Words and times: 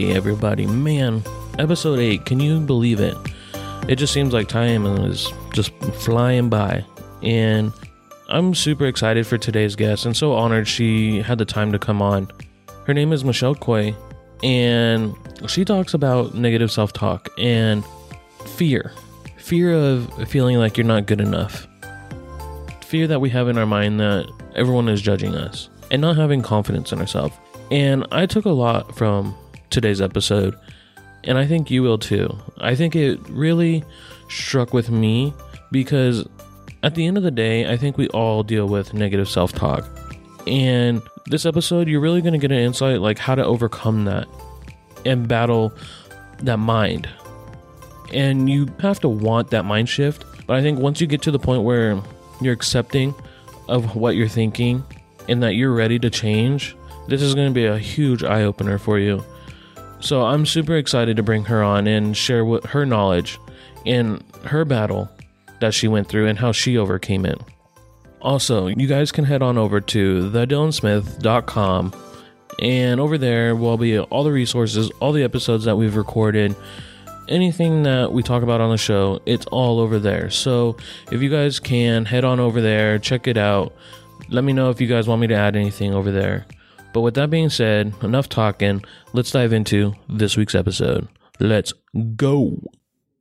Hey, 0.00 0.16
everybody. 0.16 0.66
Man, 0.66 1.22
episode 1.58 1.98
8, 1.98 2.24
can 2.24 2.40
you 2.40 2.58
believe 2.58 3.00
it? 3.00 3.14
It 3.86 3.96
just 3.96 4.14
seems 4.14 4.32
like 4.32 4.48
time 4.48 4.86
is 4.86 5.30
just 5.52 5.74
flying 5.96 6.48
by. 6.48 6.86
And 7.22 7.70
I'm 8.30 8.54
super 8.54 8.86
excited 8.86 9.26
for 9.26 9.36
today's 9.36 9.76
guest 9.76 10.06
and 10.06 10.16
so 10.16 10.32
honored 10.32 10.66
she 10.66 11.20
had 11.20 11.36
the 11.36 11.44
time 11.44 11.70
to 11.72 11.78
come 11.78 12.00
on. 12.00 12.30
Her 12.86 12.94
name 12.94 13.12
is 13.12 13.26
Michelle 13.26 13.54
Quay, 13.54 13.94
and 14.42 15.14
she 15.46 15.66
talks 15.66 15.92
about 15.92 16.34
negative 16.34 16.72
self 16.72 16.94
talk 16.94 17.28
and 17.36 17.84
fear 18.56 18.92
fear 19.36 19.74
of 19.74 20.10
feeling 20.30 20.56
like 20.56 20.78
you're 20.78 20.86
not 20.86 21.04
good 21.04 21.20
enough, 21.20 21.68
fear 22.86 23.06
that 23.06 23.20
we 23.20 23.28
have 23.28 23.48
in 23.48 23.58
our 23.58 23.66
mind 23.66 24.00
that 24.00 24.32
everyone 24.54 24.88
is 24.88 25.02
judging 25.02 25.34
us, 25.34 25.68
and 25.90 26.00
not 26.00 26.16
having 26.16 26.40
confidence 26.40 26.90
in 26.90 27.00
ourselves. 27.00 27.36
And 27.70 28.06
I 28.10 28.24
took 28.24 28.46
a 28.46 28.50
lot 28.50 28.96
from 28.96 29.36
today's 29.70 30.00
episode, 30.00 30.58
and 31.24 31.38
I 31.38 31.46
think 31.46 31.70
you 31.70 31.82
will 31.82 31.98
too. 31.98 32.36
I 32.58 32.74
think 32.74 32.94
it 32.94 33.20
really 33.28 33.84
struck 34.28 34.72
with 34.72 34.90
me 34.90 35.34
because 35.70 36.26
at 36.82 36.94
the 36.94 37.06
end 37.06 37.16
of 37.16 37.22
the 37.22 37.30
day, 37.30 37.70
I 37.70 37.76
think 37.76 37.98
we 37.98 38.08
all 38.08 38.42
deal 38.42 38.66
with 38.66 38.94
negative 38.94 39.28
self 39.28 39.52
talk. 39.52 39.84
And 40.46 41.02
this 41.26 41.44
episode, 41.44 41.88
you're 41.88 42.00
really 42.00 42.22
going 42.22 42.32
to 42.32 42.38
get 42.38 42.50
an 42.50 42.58
insight 42.58 43.00
like 43.00 43.18
how 43.18 43.34
to 43.34 43.44
overcome 43.44 44.04
that 44.06 44.26
and 45.04 45.28
battle 45.28 45.72
that 46.38 46.58
mind. 46.58 47.08
And 48.12 48.48
you 48.48 48.68
have 48.80 49.00
to 49.00 49.08
want 49.08 49.50
that 49.50 49.64
mind 49.64 49.88
shift. 49.88 50.24
But 50.46 50.56
I 50.56 50.62
think 50.62 50.78
once 50.78 51.00
you 51.00 51.06
get 51.06 51.22
to 51.22 51.30
the 51.30 51.38
point 51.38 51.62
where 51.62 52.00
you're 52.40 52.54
accepting 52.54 53.14
of 53.68 53.94
what 53.94 54.16
you're 54.16 54.28
thinking 54.28 54.82
and 55.28 55.42
that 55.42 55.54
you're 55.54 55.72
ready 55.72 55.98
to 55.98 56.10
change, 56.10 56.76
this 57.06 57.22
is 57.22 57.34
going 57.34 57.48
to 57.48 57.54
be 57.54 57.66
a 57.66 57.78
huge 57.78 58.24
eye 58.24 58.42
opener 58.42 58.78
for 58.78 58.98
you. 58.98 59.22
So 60.00 60.22
I'm 60.22 60.46
super 60.46 60.76
excited 60.76 61.16
to 61.16 61.22
bring 61.22 61.44
her 61.44 61.62
on 61.62 61.86
and 61.86 62.16
share 62.16 62.44
what 62.44 62.66
her 62.66 62.86
knowledge 62.86 63.38
and 63.86 64.24
her 64.44 64.64
battle 64.64 65.10
that 65.60 65.74
she 65.74 65.88
went 65.88 66.08
through 66.08 66.26
and 66.26 66.38
how 66.38 66.52
she 66.52 66.78
overcame 66.78 67.26
it. 67.26 67.40
Also, 68.20 68.66
you 68.66 68.86
guys 68.86 69.12
can 69.12 69.24
head 69.24 69.42
on 69.42 69.56
over 69.56 69.80
to 69.80 70.30
thedylonsmith.com 70.30 71.94
and 72.60 73.00
over 73.00 73.16
there 73.16 73.56
will 73.56 73.78
be 73.78 73.98
all 73.98 74.24
the 74.24 74.32
resources, 74.32 74.90
all 75.00 75.12
the 75.12 75.22
episodes 75.22 75.64
that 75.64 75.76
we've 75.76 75.96
recorded, 75.96 76.54
anything 77.28 77.84
that 77.84 78.12
we 78.12 78.22
talk 78.22 78.42
about 78.42 78.60
on 78.60 78.70
the 78.70 78.76
show, 78.76 79.20
it's 79.24 79.46
all 79.46 79.80
over 79.80 79.98
there. 79.98 80.28
So 80.28 80.76
if 81.10 81.22
you 81.22 81.30
guys 81.30 81.60
can 81.60 82.04
head 82.04 82.24
on 82.24 82.40
over 82.40 82.60
there, 82.60 82.98
check 82.98 83.26
it 83.26 83.38
out. 83.38 83.74
Let 84.28 84.44
me 84.44 84.52
know 84.52 84.70
if 84.70 84.80
you 84.80 84.86
guys 84.86 85.08
want 85.08 85.20
me 85.22 85.26
to 85.28 85.34
add 85.34 85.56
anything 85.56 85.94
over 85.94 86.10
there. 86.10 86.46
But 86.92 87.02
with 87.02 87.14
that 87.14 87.30
being 87.30 87.50
said, 87.50 87.94
enough 88.02 88.28
talking. 88.28 88.82
Let's 89.12 89.30
dive 89.30 89.52
into 89.52 89.94
this 90.08 90.36
week's 90.36 90.54
episode. 90.54 91.08
Let's 91.38 91.72
go. 92.16 92.58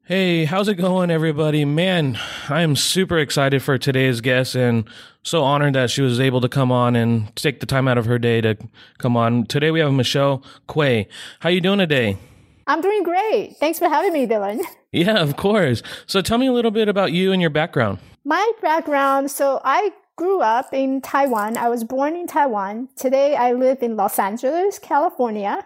Hey, 0.05 0.45
how's 0.45 0.67
it 0.67 0.75
going, 0.75 1.11
everybody? 1.11 1.65
Man, 1.65 2.17
I 2.49 2.61
am 2.63 2.75
super 2.75 3.19
excited 3.19 3.61
for 3.61 3.77
today's 3.77 4.21
guest 4.21 4.55
and 4.55 4.89
so 5.21 5.43
honored 5.43 5.75
that 5.75 5.91
she 5.91 6.01
was 6.01 6.19
able 6.19 6.41
to 6.41 6.49
come 6.49 6.71
on 6.71 6.95
and 6.95 7.35
take 7.35 7.59
the 7.59 7.67
time 7.67 7.87
out 7.87 7.99
of 7.99 8.05
her 8.05 8.17
day 8.17 8.41
to 8.41 8.57
come 8.97 9.15
on. 9.15 9.45
Today 9.45 9.69
we 9.69 9.81
have 9.81 9.93
Michelle 9.93 10.43
Quay. 10.67 11.07
How 11.41 11.49
are 11.49 11.51
you 11.51 11.61
doing 11.61 11.77
today? 11.77 12.17
I'm 12.65 12.81
doing 12.81 13.03
great. 13.03 13.55
Thanks 13.57 13.77
for 13.77 13.87
having 13.87 14.13
me, 14.13 14.25
Dylan. 14.27 14.61
Yeah, 14.91 15.19
of 15.19 15.37
course. 15.37 15.83
So 16.07 16.19
tell 16.19 16.39
me 16.39 16.47
a 16.47 16.51
little 16.51 16.71
bit 16.71 16.89
about 16.89 17.11
you 17.11 17.31
and 17.31 17.39
your 17.39 17.51
background. 17.51 17.99
My 18.25 18.51
background, 18.59 19.29
so 19.29 19.61
I 19.63 19.91
grew 20.19 20.41
up 20.41 20.73
in 20.73 20.99
Taiwan. 20.99 21.55
I 21.55 21.69
was 21.69 21.85
born 21.85 22.13
in 22.13 22.27
Taiwan. 22.27 22.89
Today 22.97 23.37
I 23.37 23.53
live 23.53 23.81
in 23.81 23.95
Los 23.95 24.19
Angeles, 24.19 24.77
California. 24.77 25.65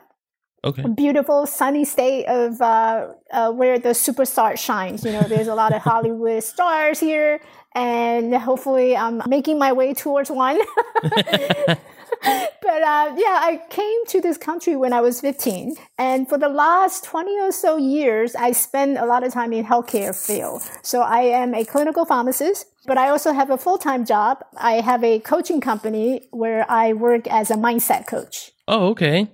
Okay. 0.64 0.84
A 0.84 0.90
beautiful 0.90 1.48
sunny 1.48 1.84
state 1.84 2.26
of 2.28 2.62
uh, 2.62 3.08
uh, 3.32 3.52
where 3.52 3.80
the 3.80 3.90
superstar 4.06 4.56
shines. 4.56 5.04
You 5.04 5.14
know, 5.14 5.24
there's 5.24 5.48
a 5.48 5.56
lot 5.56 5.74
of 5.74 5.82
Hollywood 5.90 6.44
stars 6.44 7.00
here, 7.00 7.42
and 7.74 8.36
hopefully 8.36 8.96
I'm 8.96 9.24
making 9.28 9.58
my 9.58 9.74
way 9.74 9.96
towards 9.96 10.30
one. 10.30 10.60
but 11.02 12.82
uh, 12.94 13.08
yeah, 13.26 13.40
I 13.50 13.60
came 13.72 14.06
to 14.10 14.22
this 14.22 14.38
country 14.38 14.76
when 14.76 14.94
I 14.94 15.02
was 15.02 15.20
15, 15.20 15.76
and 15.98 16.30
for 16.30 16.38
the 16.38 16.48
last 16.48 17.04
20 17.06 17.40
or 17.40 17.52
so 17.52 17.78
years, 17.78 18.36
I 18.36 18.52
spent 18.52 19.00
a 19.00 19.08
lot 19.08 19.24
of 19.24 19.34
time 19.34 19.52
in 19.52 19.66
healthcare 19.66 20.14
field. 20.16 20.62
So 20.84 21.02
I 21.02 21.22
am 21.42 21.56
a 21.56 21.66
clinical 21.66 22.06
pharmacist, 22.06 22.68
but 22.86 22.98
I 22.98 23.10
also 23.10 23.32
have 23.34 23.50
a 23.50 23.58
full-time 23.58 24.06
job. 24.06 24.44
I 24.58 24.82
have 24.82 25.04
a 25.04 25.20
coaching 25.20 25.62
company 25.62 26.28
where 26.32 26.70
I 26.70 26.94
work 26.94 27.28
as 27.28 27.52
a 27.52 27.56
mindset 27.56 28.08
coach. 28.08 28.52
Oh, 28.68 28.88
okay. 28.90 29.30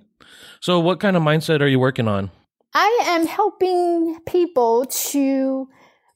So 0.61 0.79
what 0.79 0.99
kind 0.99 1.15
of 1.15 1.23
mindset 1.23 1.61
are 1.61 1.67
you 1.67 1.79
working 1.79 2.07
on? 2.07 2.31
I 2.73 3.01
am 3.05 3.25
helping 3.25 4.19
people 4.27 4.85
to 4.85 5.67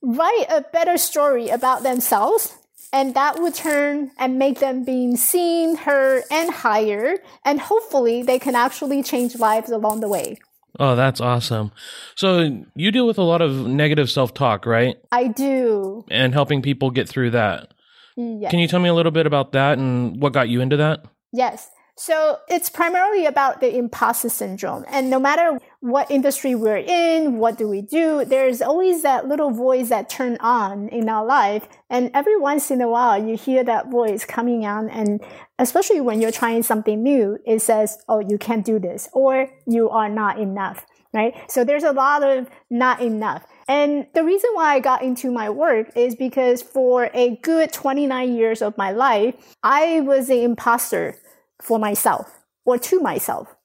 write 0.02 0.46
a 0.50 0.66
better 0.72 0.98
story 0.98 1.50
about 1.50 1.84
themselves 1.84 2.58
and 2.94 3.16
that 3.16 3.40
would 3.40 3.56
turn 3.56 4.12
and 4.20 4.38
make 4.38 4.60
them 4.60 4.86
being 4.86 5.18
seen, 5.18 5.76
heard, 5.76 6.24
and 6.30 6.52
hired. 6.52 7.22
And 7.44 7.60
hopefully 7.60 8.22
they 8.22 8.38
can 8.38 8.54
actually 8.56 9.02
change 9.02 9.36
lives 9.36 9.72
along 9.72 10.02
the 10.02 10.08
way. 10.08 10.38
Oh, 10.80 10.96
that's 10.96 11.22
awesome. 11.22 11.72
So 12.16 12.66
you 12.76 12.92
deal 12.92 13.06
with 13.06 13.18
a 13.18 13.24
lot 13.24 13.42
of 13.42 13.68
negative 13.68 14.10
self 14.10 14.34
talk, 14.34 14.66
right? 14.66 14.96
I 15.12 15.28
do. 15.28 16.04
And 16.10 16.34
helping 16.34 16.62
people 16.62 16.90
get 16.90 17.08
through 17.08 17.32
that. 17.32 17.74
Yes. 18.16 18.50
Can 18.52 18.60
you 18.60 18.68
tell 18.68 18.80
me 18.80 18.90
a 18.90 18.94
little 18.94 19.12
bit 19.12 19.26
about 19.26 19.52
that 19.54 19.78
and 19.78 20.22
what 20.22 20.34
got 20.34 20.50
you 20.50 20.62
into 20.62 20.78
that? 20.78 21.06
Yes. 21.32 21.70
So 21.96 22.40
it's 22.48 22.70
primarily 22.70 23.28
about 23.28 23.62
the 23.62 23.76
imposter 23.78 24.30
syndrome. 24.30 24.84
And 24.88 25.12
no 25.12 25.20
matter 25.20 25.60
what 25.80 26.10
industry 26.10 26.56
we're 26.56 26.78
in, 26.78 27.38
what 27.38 27.58
do 27.58 27.68
we 27.68 27.82
do, 27.82 28.26
there's 28.26 28.62
always 28.64 29.04
that 29.04 29.28
little 29.28 29.52
voice 29.52 29.90
that 29.90 30.10
turn 30.10 30.38
on 30.40 30.90
in 30.90 31.08
our 31.08 31.24
life. 31.24 31.68
And 31.92 32.10
every 32.16 32.36
once 32.36 32.72
in 32.72 32.82
a 32.82 32.90
while, 32.90 33.24
you 33.24 33.38
hear 33.38 33.64
that 33.66 33.92
voice 33.92 34.26
coming 34.26 34.66
on. 34.66 34.90
And 34.90 35.22
especially 35.60 36.02
when 36.02 36.20
you're 36.20 36.32
trying 36.32 36.64
something 36.64 37.04
new, 37.04 37.38
it 37.46 37.62
says, 37.62 38.00
Oh, 38.10 38.20
you 38.20 38.40
can't 38.40 38.66
do 38.66 38.80
this 38.80 39.08
or 39.14 39.50
you 39.68 39.90
are 39.90 40.10
not 40.10 40.40
enough. 40.40 40.88
Right. 41.14 41.36
So 41.48 41.64
there's 41.64 41.84
a 41.84 41.92
lot 41.92 42.24
of 42.24 42.50
not 42.72 43.00
enough. 43.00 43.46
And 43.68 44.08
the 44.16 44.24
reason 44.24 44.50
why 44.54 44.74
I 44.74 44.80
got 44.80 45.04
into 45.04 45.32
my 45.32 45.48
work 45.48 45.96
is 45.96 46.16
because 46.16 46.64
for 46.64 47.12
a 47.14 47.38
good 47.44 47.72
29 47.72 48.36
years 48.36 48.64
of 48.64 48.76
my 48.80 48.92
life, 48.92 49.36
I 49.62 50.02
was 50.02 50.32
an 50.32 50.40
imposter 50.40 51.16
for 51.64 51.80
myself 51.80 52.44
or 52.66 52.78
to 52.78 53.00
myself. 53.00 53.56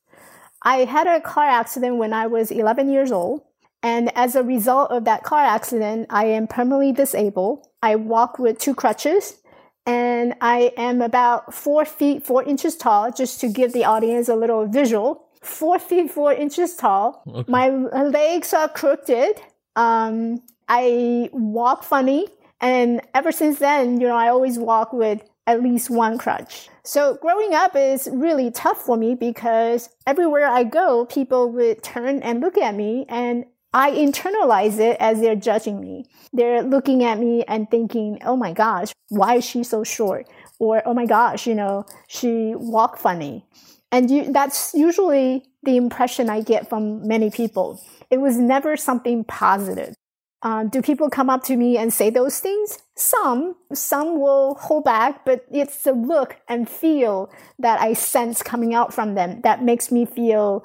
I 0.62 0.84
had 0.84 1.06
a 1.06 1.20
car 1.20 1.44
accident 1.44 1.96
when 1.96 2.12
I 2.12 2.26
was 2.26 2.50
11 2.50 2.90
years 2.90 3.12
old. 3.12 3.42
And 3.82 4.10
as 4.16 4.34
a 4.34 4.42
result 4.42 4.90
of 4.90 5.04
that 5.04 5.22
car 5.22 5.44
accident, 5.44 6.06
I 6.10 6.24
am 6.26 6.46
permanently 6.46 6.92
disabled. 6.92 7.66
I 7.82 7.94
walk 7.96 8.38
with 8.38 8.58
two 8.58 8.74
crutches 8.74 9.40
and 9.86 10.34
I 10.40 10.72
am 10.76 11.00
about 11.00 11.54
four 11.54 11.84
feet, 11.84 12.24
four 12.24 12.42
inches 12.42 12.76
tall, 12.76 13.12
just 13.12 13.40
to 13.40 13.48
give 13.48 13.72
the 13.72 13.84
audience 13.84 14.28
a 14.28 14.34
little 14.34 14.66
visual. 14.66 15.28
Four 15.42 15.78
feet, 15.78 16.10
four 16.10 16.32
inches 16.32 16.74
tall. 16.76 17.22
Okay. 17.26 17.50
My 17.50 17.68
legs 17.70 18.52
are 18.52 18.68
crooked. 18.68 19.40
Um, 19.76 20.42
I 20.68 21.30
walk 21.32 21.84
funny. 21.84 22.26
And 22.60 23.00
ever 23.14 23.30
since 23.30 23.60
then, 23.60 24.00
you 24.00 24.08
know, 24.08 24.16
I 24.16 24.28
always 24.28 24.58
walk 24.58 24.92
with 24.92 25.22
at 25.48 25.62
least 25.62 25.88
one 25.88 26.18
crutch. 26.18 26.68
So 26.84 27.18
growing 27.22 27.54
up 27.54 27.74
is 27.74 28.06
really 28.12 28.50
tough 28.50 28.82
for 28.82 28.98
me 28.98 29.14
because 29.14 29.88
everywhere 30.06 30.46
I 30.46 30.62
go, 30.64 31.06
people 31.06 31.50
would 31.52 31.82
turn 31.82 32.22
and 32.22 32.40
look 32.40 32.58
at 32.58 32.74
me 32.74 33.06
and 33.08 33.46
I 33.72 33.90
internalize 33.92 34.78
it 34.78 34.98
as 35.00 35.20
they're 35.20 35.36
judging 35.36 35.80
me. 35.80 36.04
They're 36.34 36.62
looking 36.62 37.02
at 37.02 37.18
me 37.18 37.44
and 37.48 37.70
thinking, 37.70 38.18
oh 38.24 38.36
my 38.36 38.52
gosh, 38.52 38.92
why 39.08 39.36
is 39.36 39.44
she 39.44 39.64
so 39.64 39.84
short? 39.84 40.26
Or, 40.58 40.82
oh 40.84 40.92
my 40.92 41.06
gosh, 41.06 41.46
you 41.46 41.54
know, 41.54 41.86
she 42.08 42.52
walk 42.54 42.98
funny. 42.98 43.46
And 43.90 44.10
you, 44.10 44.30
that's 44.30 44.74
usually 44.74 45.44
the 45.62 45.76
impression 45.76 46.28
I 46.28 46.42
get 46.42 46.68
from 46.68 47.08
many 47.08 47.30
people. 47.30 47.82
It 48.10 48.18
was 48.18 48.36
never 48.36 48.76
something 48.76 49.24
positive. 49.24 49.94
Um, 50.42 50.68
do 50.68 50.80
people 50.82 51.10
come 51.10 51.28
up 51.28 51.42
to 51.44 51.56
me 51.56 51.76
and 51.76 51.92
say 51.92 52.10
those 52.10 52.38
things? 52.38 52.78
Some, 52.96 53.56
some 53.72 54.20
will 54.20 54.54
hold 54.54 54.84
back, 54.84 55.24
but 55.24 55.44
it's 55.50 55.82
the 55.82 55.92
look 55.92 56.36
and 56.48 56.68
feel 56.68 57.30
that 57.58 57.80
I 57.80 57.92
sense 57.94 58.42
coming 58.42 58.72
out 58.72 58.94
from 58.94 59.14
them 59.14 59.40
that 59.42 59.64
makes 59.64 59.90
me 59.90 60.06
feel 60.06 60.64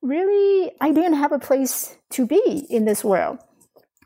really 0.00 0.72
I 0.80 0.90
didn't 0.90 1.14
have 1.14 1.30
a 1.30 1.38
place 1.38 1.96
to 2.10 2.26
be 2.26 2.66
in 2.68 2.84
this 2.84 3.04
world. 3.04 3.38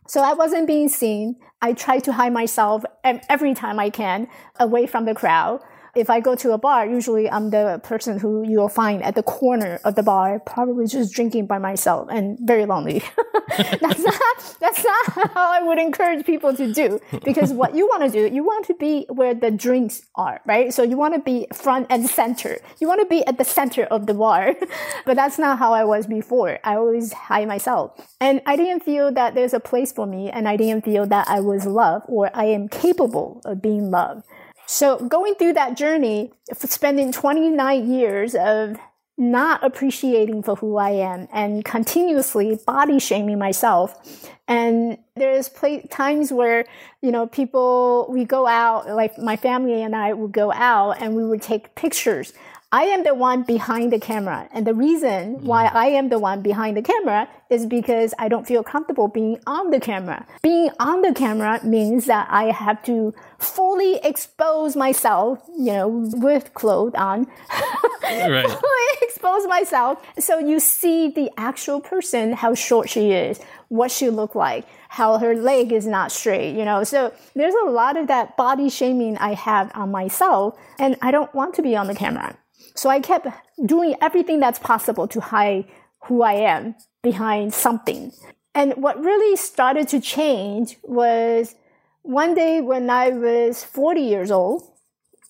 So 0.07 0.21
I 0.21 0.35
wasn't 0.35 0.67
being 0.67 0.89
seen. 0.89 1.37
I 1.63 1.73
try 1.73 1.99
to 2.01 2.13
hide 2.13 2.33
myself 2.33 2.85
every 3.03 3.55
time 3.55 3.81
I 3.81 3.91
can 3.91 4.29
away 4.61 4.87
from 4.87 5.07
the 5.07 5.15
crowd. 5.15 5.63
If 5.97 6.11
I 6.11 6.21
go 6.21 6.35
to 6.37 6.53
a 6.53 6.59
bar, 6.59 6.87
usually 6.87 7.29
I'm 7.31 7.51
the 7.51 7.81
person 7.83 8.19
who 8.19 8.47
you'll 8.47 8.69
find 8.69 9.03
at 9.03 9.15
the 9.15 9.23
corner 9.23 9.81
of 9.85 9.95
the 9.95 10.03
bar, 10.03 10.39
probably 10.41 10.87
just 10.87 11.15
drinking 11.15 11.47
by 11.47 11.59
myself 11.59 12.09
and 12.11 12.39
very 12.41 12.67
lonely. 12.67 13.03
that's 13.57 14.01
not 14.01 14.57
that's 14.61 14.85
not 14.85 15.33
how 15.33 15.53
I 15.53 15.63
would 15.63 15.79
encourage 15.79 16.27
people 16.27 16.55
to 16.55 16.73
do 16.73 17.01
because 17.25 17.53
what 17.53 17.75
you 17.75 17.87
want 17.87 18.03
to 18.05 18.11
do, 18.11 18.35
you 18.35 18.45
want 18.45 18.67
to 18.67 18.75
be 18.75 19.07
where 19.09 19.35
the 19.35 19.51
drinks 19.51 20.03
are, 20.15 20.41
right? 20.45 20.73
So 20.73 20.83
you 20.83 20.97
want 20.97 21.15
to 21.15 21.21
be 21.21 21.47
front 21.53 21.87
and 21.91 22.09
center. 22.09 22.59
You 22.81 22.89
want 22.89 23.01
to 23.01 23.07
be 23.07 23.25
at 23.27 23.39
the 23.39 23.45
center 23.45 23.85
of 23.85 24.07
the 24.07 24.15
bar, 24.15 24.55
but 25.07 25.17
that's 25.17 25.39
not 25.39 25.59
how 25.59 25.73
I 25.73 25.85
was 25.85 26.07
before. 26.07 26.59
I 26.63 26.77
always 26.77 27.13
hide 27.13 27.49
myself, 27.49 27.93
and 28.21 28.43
I 28.47 28.57
didn't 28.57 28.83
feel 28.83 29.13
that 29.13 29.35
there's 29.35 29.55
a 29.55 29.61
place 29.61 29.93
for 29.93 30.07
me, 30.07 30.31
and 30.31 30.47
I 30.47 30.57
didn't 30.57 30.85
feel 30.85 31.07
that 31.07 31.29
I 31.29 31.41
was 31.41 31.65
loved 31.67 32.07
or 32.09 32.31
I 32.35 32.45
am 32.47 32.69
capable 32.69 33.41
of 33.45 33.63
being 33.63 33.91
loved. 33.91 34.25
So 34.67 34.99
going 34.99 35.35
through 35.37 35.55
that 35.55 35.77
journey, 35.77 36.33
spending 36.53 37.13
29 37.13 37.93
years 37.93 38.35
of 38.35 38.77
not 39.19 39.65
appreciating 39.65 40.43
for 40.43 40.57
who 40.57 40.77
I 40.77 40.91
am 40.91 41.27
and 41.33 41.65
continuously 41.65 42.59
body 42.67 42.99
shaming 42.99 43.39
myself. 43.39 44.29
And 44.47 44.99
there's 45.15 45.51
times 45.91 46.31
where, 46.33 46.67
you 47.01 47.11
know, 47.11 47.27
people, 47.27 48.07
we 48.11 48.25
go 48.25 48.47
out, 48.47 48.89
like 48.89 49.17
my 49.19 49.37
family 49.37 49.83
and 49.83 49.97
I 49.97 50.13
would 50.13 50.33
go 50.33 50.53
out 50.53 51.01
and 51.01 51.17
we 51.17 51.25
would 51.25 51.41
take 51.41 51.75
pictures 51.75 52.35
I 52.73 52.83
am 52.83 53.05
the 53.05 53.15
one 53.15 53.45
behind 53.45 53.93
the 53.93 54.01
camera. 54.01 54.49
And 54.53 54.67
the 54.67 54.75
reason 54.75 55.37
hmm. 55.37 55.47
why 55.47 55.67
I 55.67 55.87
am 55.87 56.09
the 56.09 56.19
one 56.19 56.43
behind 56.43 56.77
the 56.77 56.83
camera 56.83 57.29
is 57.49 57.65
because 57.65 58.13
I 58.19 58.29
don't 58.29 58.47
feel 58.47 58.65
comfortable 58.65 59.07
being 59.07 59.39
on 59.47 59.71
the 59.71 59.79
camera. 59.79 60.27
Being 60.43 60.71
on 60.81 61.03
the 61.03 61.15
camera 61.15 61.61
means 61.65 62.07
that 62.07 62.27
I 62.29 62.51
have 62.51 62.83
to 62.85 63.15
fully 63.39 63.97
expose 64.03 64.75
myself, 64.75 65.41
you 65.57 65.73
know, 65.73 65.89
with 66.15 66.55
clothes 66.55 66.95
on. 66.97 67.29
right. 68.03 68.51
fully 68.51 68.87
expose 69.03 69.47
myself. 69.47 70.05
So 70.19 70.41
you 70.41 70.59
see 70.59 71.09
the 71.09 71.31
actual 71.37 71.81
person, 71.81 72.33
how 72.33 72.55
short 72.55 72.91
she 72.91 73.13
is, 73.13 73.41
what 73.69 73.93
she 73.93 74.11
look 74.11 74.35
like, 74.35 74.67
how 74.89 75.19
her 75.19 75.37
leg 75.37 75.71
is 75.71 75.87
not 75.87 76.11
straight, 76.11 76.57
you 76.57 76.65
know. 76.65 76.83
So 76.83 77.13
there's 77.35 77.55
a 77.65 77.71
lot 77.71 77.97
of 77.97 78.09
that 78.09 78.37
body 78.37 78.69
shaming 78.71 79.17
I 79.19 79.35
have 79.35 79.71
on 79.77 79.93
myself 79.93 80.59
and 80.81 80.97
I 81.01 81.13
don't 81.13 81.33
want 81.33 81.55
to 81.55 81.63
be 81.63 81.77
on 81.77 81.87
the 81.87 81.95
camera. 81.95 82.37
So 82.77 82.91
I 82.91 83.01
kept 83.01 83.27
doing 83.65 83.97
everything 84.01 84.39
that's 84.39 84.59
possible 84.59 85.09
to 85.09 85.21
hide 85.21 85.65
who 86.05 86.23
I 86.23 86.35
am 86.35 86.75
behind 87.03 87.55
something. 87.55 88.13
And 88.55 88.75
what 88.77 89.03
really 89.03 89.37
started 89.37 89.89
to 89.89 90.01
change 90.01 90.77
was 90.83 91.55
one 92.03 92.35
day 92.35 92.61
when 92.61 92.89
I 92.91 93.11
was 93.11 93.65
40 93.65 94.01
years 94.01 94.31
old. 94.31 94.63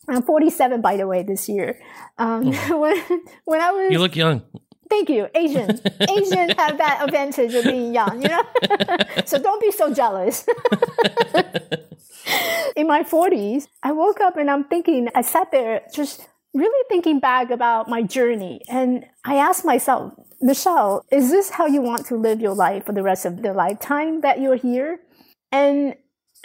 I'm 0.09 0.23
47, 0.23 0.81
by 0.81 0.97
the 0.97 1.07
way, 1.07 1.23
this 1.23 1.49
year. 1.49 1.81
Um, 2.19 2.53
oh. 2.71 2.79
when, 2.81 3.21
when 3.45 3.61
I 3.61 3.71
was. 3.71 3.91
You 3.91 3.99
look 3.99 4.15
young. 4.15 4.43
Thank 4.89 5.09
you. 5.09 5.29
Asian. 5.35 5.71
Asian 6.09 6.51
have 6.51 6.79
that 6.79 7.01
advantage 7.03 7.55
of 7.55 7.65
being 7.65 7.93
young, 7.93 8.23
you 8.23 8.29
know? 8.29 8.45
so 9.25 9.39
don't 9.39 9.61
be 9.61 9.73
so 9.73 9.93
jealous. 9.93 10.47
In 12.77 12.87
my 12.87 13.03
40s, 13.03 13.67
I 13.83 13.93
woke 13.93 14.21
up 14.21 14.37
and 14.37 14.51
I'm 14.51 14.65
thinking, 14.65 15.09
I 15.15 15.23
sat 15.23 15.51
there 15.51 15.83
just 15.93 16.29
really 16.57 16.85
thinking 16.89 17.21
back 17.21 17.51
about 17.51 17.89
my 17.89 18.03
journey 18.03 18.63
and 18.69 19.05
I 19.25 19.37
asked 19.37 19.65
myself, 19.65 20.13
Michelle, 20.41 21.05
is 21.11 21.31
this 21.31 21.51
how 21.51 21.67
you 21.67 21.81
want 21.81 22.07
to 22.07 22.17
live 22.17 22.41
your 22.41 22.55
life 22.55 22.87
for 22.87 22.93
the 22.93 23.03
rest 23.03 23.25
of 23.25 23.43
the 23.43 23.53
lifetime 23.53 24.21
that 24.21 24.41
you're 24.41 24.57
here? 24.57 25.01
And 25.51 25.95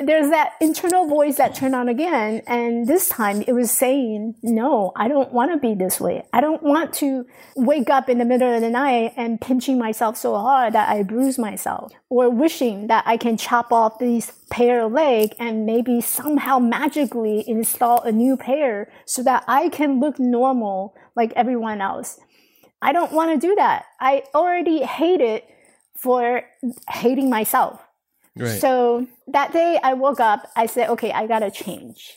there's 0.07 0.30
that 0.30 0.53
internal 0.59 1.07
voice 1.07 1.38
that 1.38 1.56
turned 1.56 1.75
on 1.75 1.89
again. 1.89 2.42
And 2.48 2.88
this 2.88 3.09
time 3.09 3.44
it 3.48 3.53
was 3.53 3.71
saying, 3.71 4.36
no, 4.42 4.92
I 4.95 5.07
don't 5.07 5.31
want 5.31 5.51
to 5.51 5.57
be 5.57 5.74
this 5.74 6.00
way. 6.00 6.24
I 6.33 6.42
don't 6.42 6.63
want 6.63 6.94
to 6.95 7.25
wake 7.56 7.89
up 7.89 8.09
in 8.09 8.18
the 8.18 8.25
middle 8.25 8.53
of 8.53 8.62
the 8.62 8.69
night 8.69 9.13
and 9.18 9.39
pinching 9.39 9.77
myself 9.77 10.18
so 10.18 10.36
hard 10.36 10.74
that 10.74 10.89
I 10.89 11.03
bruise 11.03 11.38
myself 11.38 11.94
or 12.09 12.30
wishing 12.30 12.88
that 12.88 13.03
I 13.07 13.18
can 13.18 13.38
chop 13.38 13.71
off 13.71 14.00
these 14.00 14.31
pair 14.50 14.86
of 14.86 14.92
leg 14.92 15.36
and 15.39 15.65
maybe 15.65 16.01
somehow 16.01 16.59
magically 16.59 17.44
install 17.48 18.01
a 18.01 18.12
new 18.12 18.38
pair 18.38 18.92
so 19.06 19.24
that 19.24 19.44
I 19.48 19.69
can 19.69 20.00
look 20.00 20.19
normal 20.19 20.95
like 21.15 21.33
everyone 21.36 21.81
else. 21.81 22.19
I 22.81 22.94
don't 22.94 23.12
want 23.12 23.39
to 23.39 23.48
do 23.48 23.56
that. 23.56 23.86
I 24.00 24.24
already 24.33 24.83
hate 24.83 25.21
it 25.21 25.48
for 25.95 26.42
hating 26.89 27.30
myself. 27.30 27.80
Right. 28.35 28.61
So 28.61 29.07
that 29.27 29.51
day 29.53 29.79
I 29.83 29.93
woke 29.93 30.19
up, 30.19 30.49
I 30.55 30.65
said, 30.65 30.89
okay, 30.89 31.11
I 31.11 31.27
gotta 31.27 31.51
change. 31.51 32.13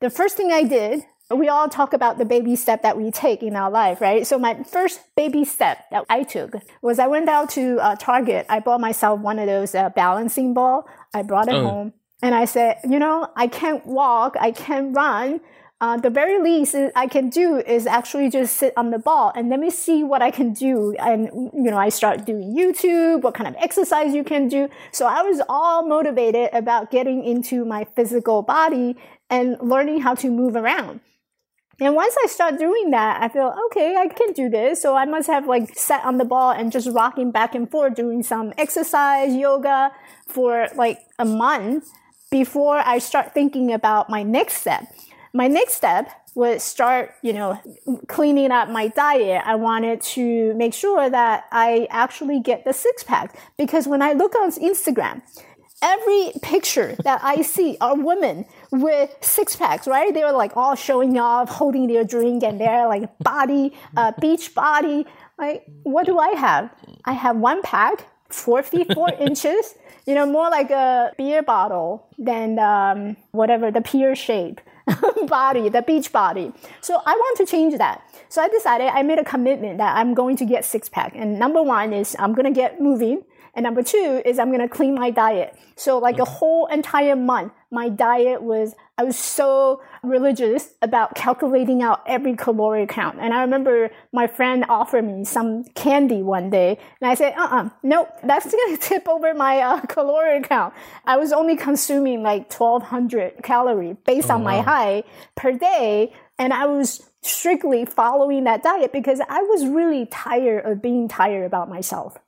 The 0.00 0.10
first 0.10 0.36
thing 0.36 0.52
I 0.52 0.62
did, 0.62 1.04
we 1.30 1.48
all 1.48 1.68
talk 1.68 1.92
about 1.92 2.18
the 2.18 2.24
baby 2.24 2.56
step 2.56 2.82
that 2.82 2.96
we 2.96 3.10
take 3.10 3.42
in 3.42 3.54
our 3.54 3.70
life, 3.70 4.00
right? 4.00 4.26
So 4.26 4.38
my 4.38 4.62
first 4.64 5.00
baby 5.16 5.44
step 5.44 5.84
that 5.90 6.04
I 6.08 6.24
took 6.24 6.54
was 6.82 6.98
I 6.98 7.06
went 7.06 7.28
out 7.28 7.50
to 7.50 7.78
uh, 7.78 7.96
Target. 7.96 8.46
I 8.48 8.60
bought 8.60 8.80
myself 8.80 9.20
one 9.20 9.38
of 9.38 9.46
those 9.46 9.74
uh, 9.74 9.90
balancing 9.90 10.54
ball. 10.54 10.88
I 11.14 11.22
brought 11.22 11.48
it 11.48 11.54
oh. 11.54 11.64
home 11.64 11.92
and 12.22 12.34
I 12.34 12.44
said, 12.44 12.78
you 12.88 12.98
know, 12.98 13.28
I 13.36 13.46
can't 13.46 13.84
walk, 13.86 14.36
I 14.40 14.50
can't 14.50 14.94
run, 14.94 15.40
uh, 15.80 15.96
the 15.96 16.10
very 16.10 16.42
least 16.42 16.76
I 16.94 17.06
can 17.06 17.30
do 17.30 17.56
is 17.56 17.86
actually 17.86 18.28
just 18.28 18.56
sit 18.56 18.74
on 18.76 18.90
the 18.90 18.98
ball 18.98 19.32
and 19.34 19.48
let 19.48 19.58
me 19.58 19.70
see 19.70 20.04
what 20.04 20.20
I 20.20 20.30
can 20.30 20.52
do. 20.52 20.94
And, 20.98 21.30
you 21.54 21.70
know, 21.70 21.78
I 21.78 21.88
start 21.88 22.26
doing 22.26 22.54
YouTube, 22.54 23.22
what 23.22 23.32
kind 23.32 23.48
of 23.48 23.56
exercise 23.58 24.14
you 24.14 24.22
can 24.22 24.48
do. 24.48 24.68
So 24.92 25.06
I 25.06 25.22
was 25.22 25.40
all 25.48 25.86
motivated 25.86 26.50
about 26.52 26.90
getting 26.90 27.24
into 27.24 27.64
my 27.64 27.86
physical 27.96 28.42
body 28.42 28.96
and 29.30 29.56
learning 29.62 30.02
how 30.02 30.14
to 30.16 30.30
move 30.30 30.54
around. 30.54 31.00
And 31.80 31.94
once 31.94 32.14
I 32.22 32.26
start 32.26 32.58
doing 32.58 32.90
that, 32.90 33.22
I 33.22 33.28
feel, 33.28 33.54
okay, 33.66 33.96
I 33.96 34.08
can 34.08 34.34
do 34.34 34.50
this. 34.50 34.82
So 34.82 34.96
I 34.96 35.06
must 35.06 35.28
have 35.28 35.46
like 35.46 35.78
sat 35.78 36.04
on 36.04 36.18
the 36.18 36.26
ball 36.26 36.50
and 36.50 36.70
just 36.70 36.90
rocking 36.90 37.30
back 37.30 37.54
and 37.54 37.70
forth 37.70 37.94
doing 37.94 38.22
some 38.22 38.52
exercise, 38.58 39.34
yoga 39.34 39.92
for 40.28 40.68
like 40.76 40.98
a 41.18 41.24
month 41.24 41.88
before 42.30 42.76
I 42.76 42.98
start 42.98 43.32
thinking 43.32 43.72
about 43.72 44.10
my 44.10 44.22
next 44.22 44.56
step 44.56 44.84
my 45.32 45.46
next 45.46 45.74
step 45.74 46.10
was 46.34 46.62
start, 46.62 47.14
you 47.22 47.32
know, 47.32 47.60
cleaning 48.08 48.50
up 48.50 48.68
my 48.68 48.88
diet. 48.88 49.42
I 49.44 49.56
wanted 49.56 50.00
to 50.02 50.54
make 50.54 50.74
sure 50.74 51.10
that 51.10 51.44
I 51.50 51.86
actually 51.90 52.40
get 52.40 52.64
the 52.64 52.72
six 52.72 53.02
pack 53.02 53.36
because 53.56 53.86
when 53.86 54.02
I 54.02 54.12
look 54.12 54.34
on 54.36 54.50
Instagram, 54.52 55.22
every 55.82 56.32
picture 56.42 56.94
that 57.04 57.20
I 57.22 57.42
see 57.42 57.76
are 57.80 57.96
women 57.96 58.44
with 58.70 59.14
six 59.20 59.56
packs, 59.56 59.86
right? 59.86 60.12
They're 60.12 60.32
like 60.32 60.56
all 60.56 60.74
showing 60.74 61.18
off, 61.18 61.48
holding 61.48 61.86
their 61.86 62.04
drink 62.04 62.42
and 62.42 62.60
they're 62.60 62.86
like 62.86 63.18
body, 63.18 63.72
uh, 63.96 64.12
beach 64.20 64.54
body. 64.54 65.06
Like, 65.38 65.64
what 65.82 66.06
do 66.06 66.18
I 66.18 66.30
have? 66.30 66.70
I 67.04 67.12
have 67.12 67.36
one 67.36 67.62
pack, 67.62 68.06
four 68.28 68.62
feet, 68.62 68.92
four 68.92 69.08
inches, 69.18 69.74
you 70.06 70.14
know, 70.14 70.26
more 70.26 70.50
like 70.50 70.70
a 70.70 71.12
beer 71.16 71.42
bottle 71.42 72.06
than 72.18 72.58
um, 72.58 73.16
whatever 73.32 73.70
the 73.70 73.80
pear 73.80 74.14
shape. 74.14 74.60
body, 75.26 75.68
the 75.68 75.82
beach 75.82 76.12
body. 76.12 76.52
So 76.80 77.00
I 77.04 77.14
want 77.14 77.38
to 77.38 77.46
change 77.46 77.76
that. 77.78 78.02
So 78.28 78.42
I 78.42 78.48
decided 78.48 78.88
I 78.88 79.02
made 79.02 79.18
a 79.18 79.24
commitment 79.24 79.78
that 79.78 79.96
I'm 79.96 80.14
going 80.14 80.36
to 80.36 80.44
get 80.44 80.64
six 80.64 80.88
pack. 80.88 81.12
And 81.14 81.38
number 81.38 81.62
one 81.62 81.92
is 81.92 82.16
I'm 82.18 82.34
going 82.34 82.46
to 82.46 82.52
get 82.52 82.80
moving. 82.80 83.22
And 83.54 83.64
number 83.64 83.82
two 83.82 84.22
is 84.24 84.38
I'm 84.38 84.48
going 84.48 84.60
to 84.60 84.68
clean 84.68 84.94
my 84.94 85.10
diet. 85.10 85.56
So 85.76 85.98
like 85.98 86.18
a 86.18 86.22
mm. 86.22 86.28
whole 86.28 86.66
entire 86.66 87.16
month, 87.16 87.52
my 87.70 87.88
diet 87.88 88.42
was, 88.42 88.74
I 89.00 89.02
was 89.02 89.18
so 89.18 89.80
religious 90.02 90.74
about 90.82 91.14
calculating 91.14 91.82
out 91.82 92.02
every 92.06 92.36
calorie 92.36 92.86
count. 92.86 93.16
And 93.18 93.32
I 93.32 93.40
remember 93.40 93.88
my 94.12 94.26
friend 94.26 94.62
offered 94.68 95.06
me 95.06 95.24
some 95.24 95.64
candy 95.74 96.20
one 96.20 96.50
day 96.50 96.78
and 97.00 97.10
I 97.10 97.14
said, 97.14 97.32
uh-uh, 97.34 97.70
nope, 97.82 98.10
that's 98.22 98.44
to 98.50 98.78
tip 98.78 99.08
over 99.08 99.32
my 99.32 99.60
uh, 99.60 99.80
calorie 99.86 100.42
count. 100.42 100.74
I 101.06 101.16
was 101.16 101.32
only 101.32 101.56
consuming 101.56 102.22
like 102.22 102.52
1200 102.52 103.42
calories 103.42 103.96
based 104.04 104.30
oh, 104.30 104.34
on 104.34 104.44
my 104.44 104.56
wow. 104.56 104.64
height 104.64 105.06
per 105.34 105.52
day. 105.52 106.12
And 106.38 106.52
I 106.52 106.66
was 106.66 107.08
strictly 107.22 107.86
following 107.86 108.44
that 108.44 108.62
diet 108.62 108.92
because 108.92 109.22
I 109.26 109.40
was 109.40 109.66
really 109.66 110.04
tired 110.12 110.66
of 110.66 110.82
being 110.82 111.08
tired 111.08 111.46
about 111.46 111.70
myself. 111.70 112.18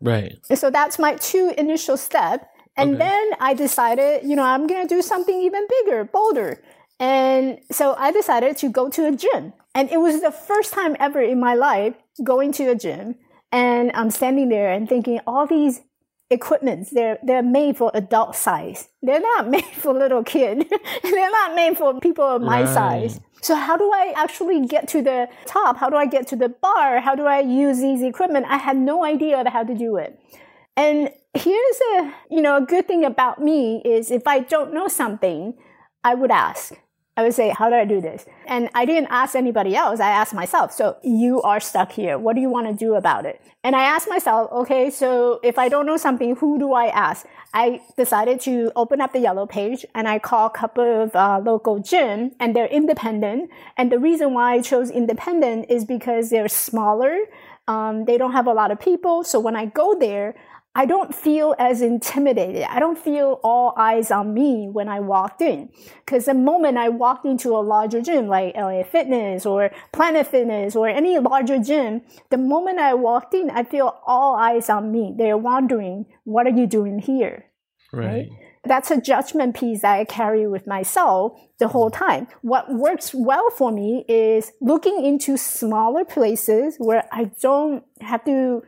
Right. 0.00 0.38
So 0.56 0.70
that's 0.70 0.98
my 0.98 1.14
two 1.14 1.54
initial 1.56 1.96
step. 1.96 2.50
And 2.76 2.94
okay. 2.94 2.98
then 2.98 3.30
I 3.40 3.54
decided, 3.54 4.24
you 4.24 4.36
know, 4.36 4.42
I'm 4.42 4.66
going 4.66 4.86
to 4.86 4.94
do 4.94 5.02
something 5.02 5.40
even 5.40 5.66
bigger, 5.68 6.04
bolder. 6.04 6.62
And 6.98 7.58
so 7.70 7.94
I 7.98 8.12
decided 8.12 8.56
to 8.58 8.68
go 8.68 8.88
to 8.90 9.06
a 9.06 9.12
gym. 9.12 9.52
And 9.74 9.90
it 9.90 9.98
was 9.98 10.20
the 10.20 10.30
first 10.30 10.72
time 10.72 10.96
ever 10.98 11.20
in 11.20 11.40
my 11.40 11.54
life 11.54 11.94
going 12.22 12.52
to 12.52 12.70
a 12.70 12.74
gym. 12.74 13.16
And 13.52 13.90
I'm 13.94 14.10
standing 14.10 14.48
there 14.48 14.70
and 14.70 14.88
thinking 14.88 15.20
all 15.26 15.46
these 15.46 15.82
equipments, 16.30 16.90
they're, 16.90 17.18
they're 17.22 17.42
made 17.42 17.76
for 17.76 17.90
adult 17.94 18.34
size. 18.34 18.88
They're 19.02 19.20
not 19.20 19.48
made 19.56 19.64
for 19.64 19.92
little 19.92 20.24
kid. 20.24 20.66
they're 21.02 21.30
not 21.30 21.54
made 21.54 21.76
for 21.76 21.98
people 22.00 22.24
of 22.24 22.42
my 22.42 22.62
right. 22.62 22.74
size. 22.74 23.20
So 23.42 23.54
how 23.54 23.76
do 23.76 23.84
I 23.84 24.12
actually 24.16 24.66
get 24.66 24.88
to 24.88 25.02
the 25.02 25.28
top? 25.44 25.76
How 25.76 25.88
do 25.88 25.96
I 25.96 26.06
get 26.06 26.26
to 26.28 26.36
the 26.36 26.48
bar? 26.48 27.00
How 27.00 27.14
do 27.14 27.26
I 27.26 27.40
use 27.40 27.78
these 27.78 28.02
equipment? 28.02 28.46
I 28.48 28.56
had 28.56 28.76
no 28.76 29.04
idea 29.04 29.48
how 29.48 29.62
to 29.62 29.74
do 29.74 29.96
it. 29.96 30.18
And 30.76 31.10
here's 31.36 31.80
a, 31.94 32.14
you 32.30 32.42
know, 32.42 32.56
a 32.56 32.60
good 32.60 32.86
thing 32.86 33.04
about 33.04 33.40
me 33.42 33.82
is 33.84 34.10
if 34.10 34.26
I 34.26 34.40
don't 34.40 34.72
know 34.72 34.88
something, 34.88 35.54
I 36.04 36.14
would 36.14 36.30
ask. 36.30 36.72
I 37.18 37.22
would 37.22 37.32
say, 37.32 37.48
how 37.48 37.70
do 37.70 37.74
I 37.74 37.86
do 37.86 38.02
this? 38.02 38.26
And 38.46 38.68
I 38.74 38.84
didn't 38.84 39.08
ask 39.10 39.34
anybody 39.34 39.74
else. 39.74 40.00
I 40.00 40.10
asked 40.10 40.34
myself. 40.34 40.72
So 40.72 40.98
you 41.02 41.40
are 41.42 41.60
stuck 41.60 41.92
here. 41.92 42.18
What 42.18 42.34
do 42.34 42.42
you 42.42 42.50
want 42.50 42.66
to 42.66 42.74
do 42.74 42.94
about 42.94 43.24
it? 43.24 43.40
And 43.64 43.74
I 43.74 43.84
asked 43.84 44.06
myself, 44.06 44.52
okay, 44.52 44.90
so 44.90 45.40
if 45.42 45.58
I 45.58 45.70
don't 45.70 45.86
know 45.86 45.96
something, 45.96 46.36
who 46.36 46.58
do 46.58 46.74
I 46.74 46.88
ask? 46.88 47.26
I 47.54 47.80
decided 47.96 48.40
to 48.42 48.70
open 48.76 49.00
up 49.00 49.14
the 49.14 49.20
yellow 49.20 49.46
page 49.46 49.86
and 49.94 50.06
I 50.06 50.18
call 50.18 50.46
a 50.46 50.50
couple 50.50 50.84
of 50.84 51.16
uh, 51.16 51.40
local 51.42 51.78
gym 51.78 52.32
and 52.38 52.54
they're 52.54 52.66
independent. 52.66 53.48
And 53.78 53.90
the 53.90 53.98
reason 53.98 54.34
why 54.34 54.52
I 54.52 54.60
chose 54.60 54.90
independent 54.90 55.70
is 55.70 55.86
because 55.86 56.28
they're 56.28 56.48
smaller. 56.48 57.16
Um, 57.66 58.04
they 58.04 58.18
don't 58.18 58.32
have 58.32 58.46
a 58.46 58.52
lot 58.52 58.70
of 58.70 58.78
people. 58.78 59.24
So 59.24 59.40
when 59.40 59.56
I 59.56 59.64
go 59.64 59.98
there, 59.98 60.34
I 60.76 60.84
don't 60.84 61.14
feel 61.14 61.54
as 61.58 61.80
intimidated. 61.80 62.64
I 62.64 62.80
don't 62.80 62.98
feel 62.98 63.40
all 63.42 63.72
eyes 63.78 64.10
on 64.10 64.34
me 64.34 64.68
when 64.70 64.90
I 64.90 65.00
walked 65.00 65.40
in. 65.40 65.70
Cause 66.06 66.26
the 66.26 66.34
moment 66.34 66.76
I 66.76 66.90
walked 66.90 67.24
into 67.24 67.56
a 67.56 67.64
larger 67.64 68.02
gym 68.02 68.28
like 68.28 68.54
LA 68.54 68.82
Fitness 68.82 69.46
or 69.46 69.70
Planet 69.92 70.26
Fitness 70.26 70.76
or 70.76 70.86
any 70.86 71.18
larger 71.18 71.58
gym, 71.58 72.02
the 72.28 72.36
moment 72.36 72.78
I 72.78 72.92
walked 72.92 73.32
in, 73.32 73.48
I 73.48 73.64
feel 73.64 73.96
all 74.06 74.36
eyes 74.36 74.68
on 74.68 74.92
me. 74.92 75.14
They're 75.16 75.38
wondering, 75.38 76.04
what 76.24 76.46
are 76.46 76.50
you 76.50 76.66
doing 76.66 76.98
here? 76.98 77.46
Right. 77.90 78.06
right? 78.06 78.28
That's 78.66 78.90
a 78.90 79.00
judgment 79.00 79.56
piece 79.56 79.80
that 79.80 79.94
I 79.94 80.04
carry 80.04 80.46
with 80.46 80.66
myself 80.66 81.40
the 81.58 81.68
whole 81.68 81.90
time. 81.90 82.26
What 82.42 82.74
works 82.74 83.14
well 83.14 83.48
for 83.48 83.72
me 83.72 84.04
is 84.08 84.52
looking 84.60 85.04
into 85.06 85.38
smaller 85.38 86.04
places 86.04 86.76
where 86.78 87.04
I 87.12 87.30
don't 87.40 87.84
have 88.00 88.24
to 88.26 88.62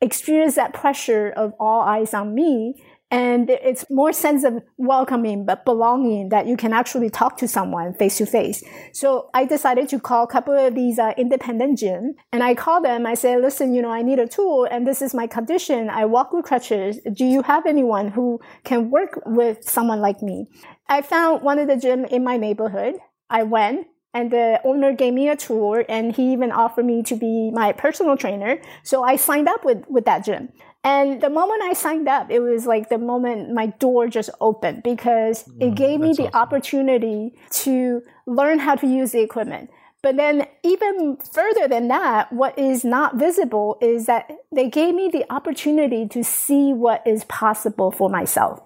experience 0.00 0.54
that 0.54 0.72
pressure 0.72 1.32
of 1.36 1.52
all 1.60 1.82
eyes 1.82 2.14
on 2.14 2.34
me. 2.34 2.74
And 3.12 3.50
it's 3.50 3.84
more 3.90 4.12
sense 4.12 4.44
of 4.44 4.62
welcoming, 4.76 5.44
but 5.44 5.64
belonging 5.64 6.28
that 6.28 6.46
you 6.46 6.56
can 6.56 6.72
actually 6.72 7.10
talk 7.10 7.36
to 7.38 7.48
someone 7.48 7.92
face 7.94 8.18
to 8.18 8.26
face. 8.26 8.62
So 8.92 9.30
I 9.34 9.46
decided 9.46 9.88
to 9.88 9.98
call 9.98 10.22
a 10.22 10.28
couple 10.28 10.54
of 10.54 10.76
these 10.76 10.96
uh, 10.96 11.12
independent 11.18 11.80
gym 11.80 12.14
and 12.32 12.44
I 12.44 12.54
call 12.54 12.80
them. 12.80 13.06
I 13.06 13.14
say, 13.14 13.36
listen, 13.36 13.74
you 13.74 13.82
know, 13.82 13.90
I 13.90 14.02
need 14.02 14.20
a 14.20 14.28
tool 14.28 14.68
and 14.70 14.86
this 14.86 15.02
is 15.02 15.12
my 15.12 15.26
condition. 15.26 15.90
I 15.90 16.04
walk 16.04 16.32
with 16.32 16.44
crutches. 16.44 17.00
Do 17.12 17.24
you 17.24 17.42
have 17.42 17.66
anyone 17.66 18.08
who 18.08 18.38
can 18.62 18.90
work 18.90 19.20
with 19.26 19.68
someone 19.68 20.00
like 20.00 20.22
me? 20.22 20.46
I 20.88 21.02
found 21.02 21.42
one 21.42 21.58
of 21.58 21.66
the 21.66 21.76
gym 21.76 22.04
in 22.04 22.22
my 22.22 22.36
neighborhood. 22.36 22.94
I 23.28 23.42
went 23.42 23.88
and 24.12 24.30
the 24.30 24.60
owner 24.64 24.92
gave 24.92 25.14
me 25.14 25.28
a 25.28 25.36
tour 25.36 25.84
and 25.88 26.14
he 26.14 26.32
even 26.32 26.50
offered 26.50 26.84
me 26.84 27.02
to 27.04 27.14
be 27.14 27.50
my 27.52 27.72
personal 27.72 28.16
trainer. 28.16 28.60
So 28.82 29.04
I 29.04 29.16
signed 29.16 29.48
up 29.48 29.64
with, 29.64 29.84
with 29.88 30.04
that 30.06 30.24
gym. 30.24 30.52
And 30.82 31.20
the 31.20 31.30
moment 31.30 31.62
I 31.62 31.74
signed 31.74 32.08
up, 32.08 32.30
it 32.30 32.40
was 32.40 32.66
like 32.66 32.88
the 32.88 32.98
moment 32.98 33.52
my 33.52 33.66
door 33.66 34.08
just 34.08 34.30
opened 34.40 34.82
because 34.82 35.44
mm, 35.44 35.62
it 35.62 35.74
gave 35.74 36.00
me 36.00 36.14
the 36.14 36.28
awesome. 36.28 36.34
opportunity 36.34 37.34
to 37.50 38.02
learn 38.26 38.58
how 38.58 38.74
to 38.76 38.86
use 38.86 39.12
the 39.12 39.20
equipment. 39.20 39.70
But 40.02 40.16
then 40.16 40.46
even 40.62 41.18
further 41.18 41.68
than 41.68 41.88
that, 41.88 42.32
what 42.32 42.58
is 42.58 42.84
not 42.84 43.16
visible 43.16 43.76
is 43.82 44.06
that 44.06 44.30
they 44.50 44.70
gave 44.70 44.94
me 44.94 45.10
the 45.12 45.30
opportunity 45.30 46.08
to 46.08 46.24
see 46.24 46.72
what 46.72 47.06
is 47.06 47.24
possible 47.24 47.90
for 47.90 48.08
myself. 48.08 48.62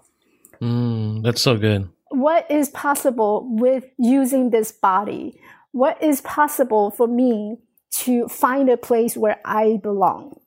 Mm, 0.63 1.25
that's 1.25 1.43
so 1.43 1.57
good 1.57 1.91
what 2.15 2.51
is 2.51 2.69
possible 2.71 3.47
with 3.51 3.85
using 3.99 4.51
this 4.51 4.73
body? 4.73 5.41
What 5.73 6.03
is 6.03 6.21
possible 6.21 6.91
for 6.91 7.07
me 7.07 7.59
to 7.93 8.29
find 8.29 8.69
a 8.69 8.77
place 8.77 9.17
where 9.17 9.41
I 9.45 9.79
belong? 9.83 10.39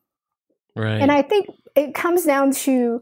Right. 0.76 1.02
And 1.02 1.12
I 1.12 1.22
think 1.22 1.48
it 1.76 1.94
comes 1.94 2.26
down 2.26 2.52
to 2.52 3.02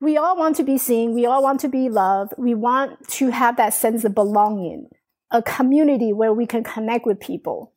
we 0.00 0.16
all 0.16 0.36
want 0.36 0.56
to 0.56 0.64
be 0.64 0.78
seen, 0.78 1.14
we 1.14 1.26
all 1.26 1.42
want 1.42 1.60
to 1.60 1.68
be 1.68 1.88
loved, 1.88 2.34
we 2.36 2.54
want 2.54 3.08
to 3.08 3.30
have 3.30 3.56
that 3.56 3.72
sense 3.72 4.04
of 4.04 4.14
belonging, 4.14 4.88
a 5.30 5.42
community 5.42 6.12
where 6.12 6.32
we 6.32 6.44
can 6.44 6.64
connect 6.64 7.06
with 7.06 7.20
people. 7.20 7.72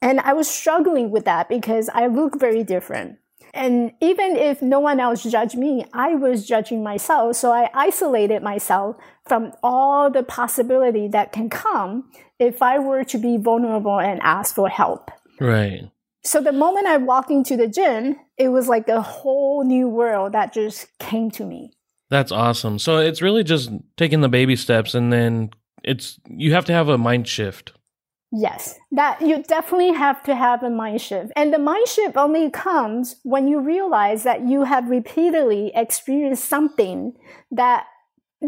And 0.00 0.20
I 0.20 0.34
was 0.34 0.48
struggling 0.48 1.10
with 1.10 1.24
that 1.24 1.48
because 1.48 1.88
I 1.92 2.06
look 2.06 2.38
very 2.38 2.62
different. 2.62 3.18
And 3.52 3.92
even 4.00 4.36
if 4.36 4.62
no 4.62 4.80
one 4.80 5.00
else 5.00 5.22
judged 5.22 5.56
me, 5.56 5.84
I 5.92 6.14
was 6.14 6.46
judging 6.46 6.82
myself. 6.82 7.36
So 7.36 7.52
I 7.52 7.70
isolated 7.72 8.42
myself 8.42 8.96
from 9.26 9.52
all 9.62 10.10
the 10.10 10.22
possibility 10.22 11.08
that 11.08 11.32
can 11.32 11.48
come 11.48 12.10
if 12.38 12.62
I 12.62 12.78
were 12.78 13.04
to 13.04 13.18
be 13.18 13.36
vulnerable 13.36 13.98
and 13.98 14.20
ask 14.22 14.54
for 14.54 14.68
help. 14.68 15.10
Right. 15.40 15.90
So 16.22 16.40
the 16.40 16.52
moment 16.52 16.86
I 16.86 16.96
walked 16.96 17.30
into 17.30 17.56
the 17.56 17.68
gym, 17.68 18.16
it 18.38 18.48
was 18.48 18.68
like 18.68 18.88
a 18.88 19.02
whole 19.02 19.64
new 19.64 19.88
world 19.88 20.32
that 20.32 20.52
just 20.52 20.86
came 20.98 21.30
to 21.32 21.44
me. 21.44 21.72
That's 22.10 22.32
awesome. 22.32 22.78
So 22.78 22.98
it's 22.98 23.22
really 23.22 23.44
just 23.44 23.70
taking 23.96 24.20
the 24.20 24.28
baby 24.28 24.56
steps 24.56 24.94
and 24.94 25.12
then 25.12 25.50
it's 25.82 26.18
you 26.28 26.52
have 26.52 26.64
to 26.66 26.72
have 26.72 26.88
a 26.88 26.98
mind 26.98 27.28
shift. 27.28 27.72
Yes, 28.36 28.78
that 28.90 29.20
you 29.22 29.44
definitely 29.44 29.92
have 29.92 30.22
to 30.24 30.34
have 30.34 30.62
a 30.64 30.70
mind 30.70 31.00
shift. 31.00 31.30
And 31.36 31.54
the 31.54 31.58
mind 31.58 31.86
shift 31.86 32.16
only 32.16 32.50
comes 32.50 33.16
when 33.22 33.46
you 33.46 33.60
realize 33.60 34.24
that 34.24 34.48
you 34.48 34.64
have 34.64 34.88
repeatedly 34.88 35.70
experienced 35.74 36.46
something 36.46 37.12
that 37.52 37.86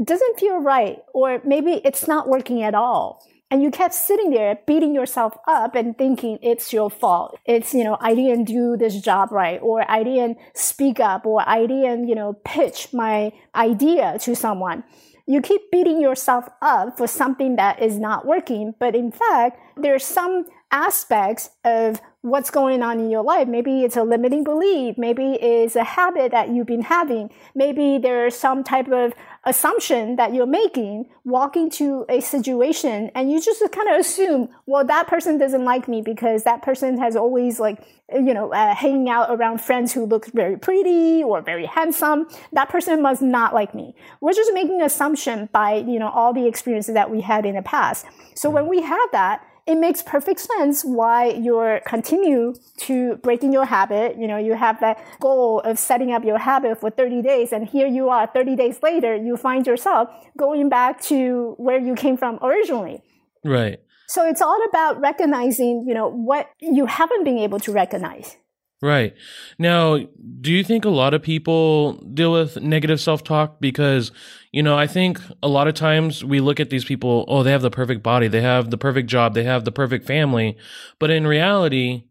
doesn't 0.05 0.39
feel 0.39 0.59
right, 0.59 0.99
or 1.15 1.41
maybe 1.45 1.81
it's 1.85 2.09
not 2.09 2.29
working 2.29 2.63
at 2.63 2.75
all. 2.75 3.25
And 3.49 3.63
you 3.63 3.71
kept 3.71 3.95
sitting 3.95 4.31
there 4.31 4.59
beating 4.67 4.93
yourself 4.93 5.39
up 5.47 5.77
and 5.77 5.97
thinking 5.97 6.41
it's 6.43 6.73
your 6.73 6.91
fault. 6.91 7.39
It's, 7.45 7.73
you 7.73 7.85
know, 7.85 7.97
I 8.01 8.15
didn't 8.17 8.45
do 8.45 8.77
this 8.77 9.01
job 9.01 9.31
right, 9.31 9.61
or 9.63 9.89
I 9.89 10.03
didn't 10.03 10.39
speak 10.55 10.99
up, 10.99 11.25
or 11.25 11.49
I 11.49 11.67
didn't, 11.67 12.09
you 12.09 12.17
know, 12.17 12.33
pitch 12.45 12.93
my 12.93 13.33
idea 13.55 14.19
to 14.23 14.35
someone 14.35 14.83
you 15.27 15.41
keep 15.41 15.71
beating 15.71 16.01
yourself 16.01 16.49
up 16.63 16.97
for 16.97 17.07
something 17.07 17.57
that 17.57 17.83
is 17.83 17.99
not 17.99 18.27
working. 18.27 18.75
But 18.79 18.95
in 18.95 19.11
fact, 19.11 19.59
there 19.77 19.95
are 19.95 19.99
some 19.99 20.47
aspects 20.71 21.51
of 21.65 22.01
what's 22.27 22.51
going 22.51 22.83
on 22.83 22.99
in 22.99 23.09
your 23.09 23.23
life. 23.23 23.47
Maybe 23.47 23.85
it's 23.85 23.97
a 23.97 24.03
limiting 24.03 24.43
belief. 24.43 24.99
Maybe 24.99 25.35
it's 25.35 25.77
a 25.77 25.85
habit 25.85 26.33
that 26.33 26.49
you've 26.49 26.67
been 26.67 26.83
having. 26.83 27.31
Maybe 27.55 27.99
there's 27.99 28.35
some 28.35 28.65
type 28.65 28.91
of 28.91 29.15
assumption 29.45 30.17
that 30.17 30.35
you're 30.35 30.45
making 30.45 31.09
walking 31.25 31.71
to 31.71 32.05
a 32.09 32.21
situation 32.21 33.13
and 33.15 33.31
you 33.31 33.41
just 33.41 33.63
kind 33.71 33.89
of 33.91 34.01
assume, 34.01 34.49
well, 34.67 34.85
that 34.85 35.07
person 35.07 35.39
doesn't 35.39 35.65
like 35.65 35.87
me 35.87 36.03
because 36.03 36.43
that 36.43 36.63
person 36.63 36.99
has 36.99 37.15
always 37.15 37.61
like, 37.61 37.87
you 38.13 38.35
know, 38.35 38.53
uh, 38.53 38.75
hanging 38.75 39.09
out 39.09 39.31
around 39.31 39.61
friends 39.61 39.93
who 39.93 40.05
look 40.05 40.27
very 40.33 40.59
pretty 40.59 41.23
or 41.23 41.41
very 41.43 41.67
handsome. 41.67 42.27
That 42.53 42.69
person 42.69 43.03
must 43.03 43.23
not 43.23 43.55
like 43.55 43.73
me. 43.73 43.95
We're 44.21 44.33
just 44.33 44.53
making 44.53 44.83
assumption 44.83 45.49
by, 45.53 45.75
you 45.75 46.01
know, 46.01 46.09
all 46.09 46.33
the 46.33 46.49
experiences 46.49 46.95
that 46.95 47.09
we 47.09 47.21
had 47.21 47.47
in 47.47 47.55
the 47.55 47.63
past. 47.63 48.05
So 48.35 48.51
when 48.51 48.67
we 48.67 48.83
have 48.83 49.09
that, 49.13 49.47
it 49.67 49.75
makes 49.77 50.03
perfect 50.03 50.41
sense 50.41 50.85
why 50.85 51.27
you're 51.27 51.81
continue 51.87 52.55
to 52.79 53.17
breaking 53.17 53.53
your 53.53 53.65
habit. 53.65 54.17
You 54.17 54.29
know, 54.29 54.37
you 54.37 54.55
have 54.55 54.81
that 54.81 54.99
goal 55.21 55.61
of 55.61 55.79
setting 55.79 56.13
up 56.13 56.25
your 56.25 56.39
habit 56.39 56.81
for 56.81 56.91
30 56.91 57.23
days 57.23 57.53
and 57.53 57.69
here 57.69 57.87
you 57.87 58.09
are 58.09 58.29
30 58.29 58.55
days 58.55 58.79
later, 58.83 59.17
you 59.17 59.37
find 59.37 59.67
yourself 59.67 60.09
going 60.37 60.69
back 60.69 61.01
to 61.03 61.55
where 61.59 61.79
you 61.79 61.95
came 61.95 62.17
from 62.17 62.39
originally. 62.43 63.03
Right. 63.45 63.81
So 64.09 64.25
it's 64.25 64.41
all 64.41 64.61
about 64.69 65.01
recognizing, 65.01 65.85
you 65.87 65.95
know, 65.95 66.09
what 66.09 66.49
you 66.61 66.87
haven't 66.87 67.25
been 67.25 67.39
able 67.39 67.59
to 67.61 67.73
recognize. 67.73 68.37
Right. 68.83 69.15
Now, 69.59 70.01
do 70.41 70.53
you 70.53 70.63
think 70.63 70.85
a 70.85 70.91
lot 70.91 71.15
of 71.15 71.23
people 71.23 71.95
deal 72.13 72.31
with 72.31 72.61
negative 72.61 73.01
self 73.01 73.25
talk? 73.25 73.59
Because, 73.59 74.13
you 74.53 74.63
know, 74.63 74.77
I 74.77 74.87
think 74.87 75.19
a 75.43 75.49
lot 75.49 75.67
of 75.67 75.75
times 75.75 76.23
we 76.23 76.41
look 76.41 76.61
at 76.61 76.69
these 76.69 76.85
people, 76.85 77.25
oh, 77.27 77.43
they 77.43 77.53
have 77.53 77.63
the 77.63 77.71
perfect 77.71 78.03
body, 78.03 78.29
they 78.29 78.43
have 78.43 78.71
the 78.71 78.77
perfect 78.77 79.09
job, 79.09 79.33
they 79.33 79.45
have 79.45 79.65
the 79.65 79.73
perfect 79.73 80.07
family. 80.07 80.59
But 80.99 81.11
in 81.11 81.27
reality, 81.27 82.05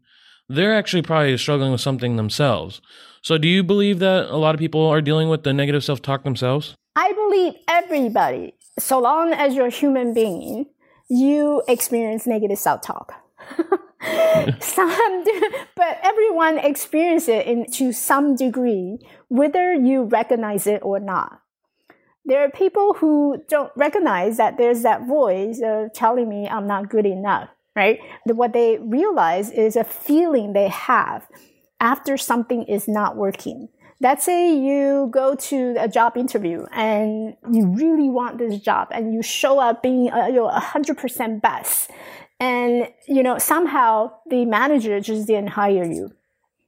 they're 0.48 0.74
actually 0.74 1.02
probably 1.02 1.36
struggling 1.38 1.70
with 1.70 1.80
something 1.80 2.16
themselves. 2.16 2.80
So, 3.22 3.38
do 3.38 3.46
you 3.46 3.62
believe 3.62 4.00
that 4.00 4.26
a 4.26 4.36
lot 4.36 4.54
of 4.54 4.58
people 4.58 4.84
are 4.86 5.00
dealing 5.00 5.28
with 5.28 5.44
the 5.44 5.52
negative 5.52 5.84
self 5.84 6.02
talk 6.02 6.24
themselves? 6.24 6.74
I 6.96 7.12
believe 7.12 7.54
everybody, 7.68 8.54
so 8.78 8.98
long 8.98 9.32
as 9.32 9.54
you're 9.54 9.66
a 9.66 9.70
human 9.70 10.14
being, 10.14 10.66
you 11.08 11.62
experience 11.68 12.26
negative 12.26 12.58
self 12.58 12.82
talk. 12.82 13.25
some, 14.60 15.24
but 15.74 15.98
everyone 16.02 16.58
experiences 16.58 17.28
it 17.28 17.46
in, 17.46 17.66
to 17.72 17.92
some 17.92 18.36
degree, 18.36 18.98
whether 19.28 19.74
you 19.74 20.04
recognize 20.04 20.66
it 20.66 20.80
or 20.82 21.00
not. 21.00 21.40
There 22.24 22.44
are 22.44 22.50
people 22.50 22.94
who 22.94 23.42
don't 23.48 23.72
recognize 23.76 24.36
that 24.36 24.58
there's 24.58 24.82
that 24.82 25.06
voice 25.06 25.60
of 25.64 25.92
telling 25.92 26.28
me 26.28 26.48
I'm 26.48 26.66
not 26.66 26.90
good 26.90 27.06
enough, 27.06 27.48
right? 27.74 28.00
What 28.24 28.52
they 28.52 28.78
realize 28.78 29.50
is 29.50 29.76
a 29.76 29.84
feeling 29.84 30.52
they 30.52 30.68
have 30.68 31.28
after 31.80 32.16
something 32.16 32.64
is 32.64 32.88
not 32.88 33.16
working. 33.16 33.68
Let's 34.00 34.24
say 34.24 34.54
you 34.54 35.08
go 35.10 35.36
to 35.36 35.76
a 35.78 35.88
job 35.88 36.16
interview 36.16 36.66
and 36.72 37.36
you 37.50 37.66
really 37.68 38.10
want 38.10 38.38
this 38.38 38.60
job 38.60 38.88
and 38.90 39.14
you 39.14 39.22
show 39.22 39.58
up 39.58 39.82
being 39.82 40.10
uh, 40.12 40.26
your 40.26 40.50
100% 40.50 41.40
best 41.40 41.90
and, 42.38 42.88
you 43.06 43.22
know, 43.22 43.38
somehow 43.38 44.12
the 44.26 44.44
manager 44.44 45.00
just 45.00 45.26
didn't 45.26 45.50
hire 45.50 45.84
you. 45.84 46.12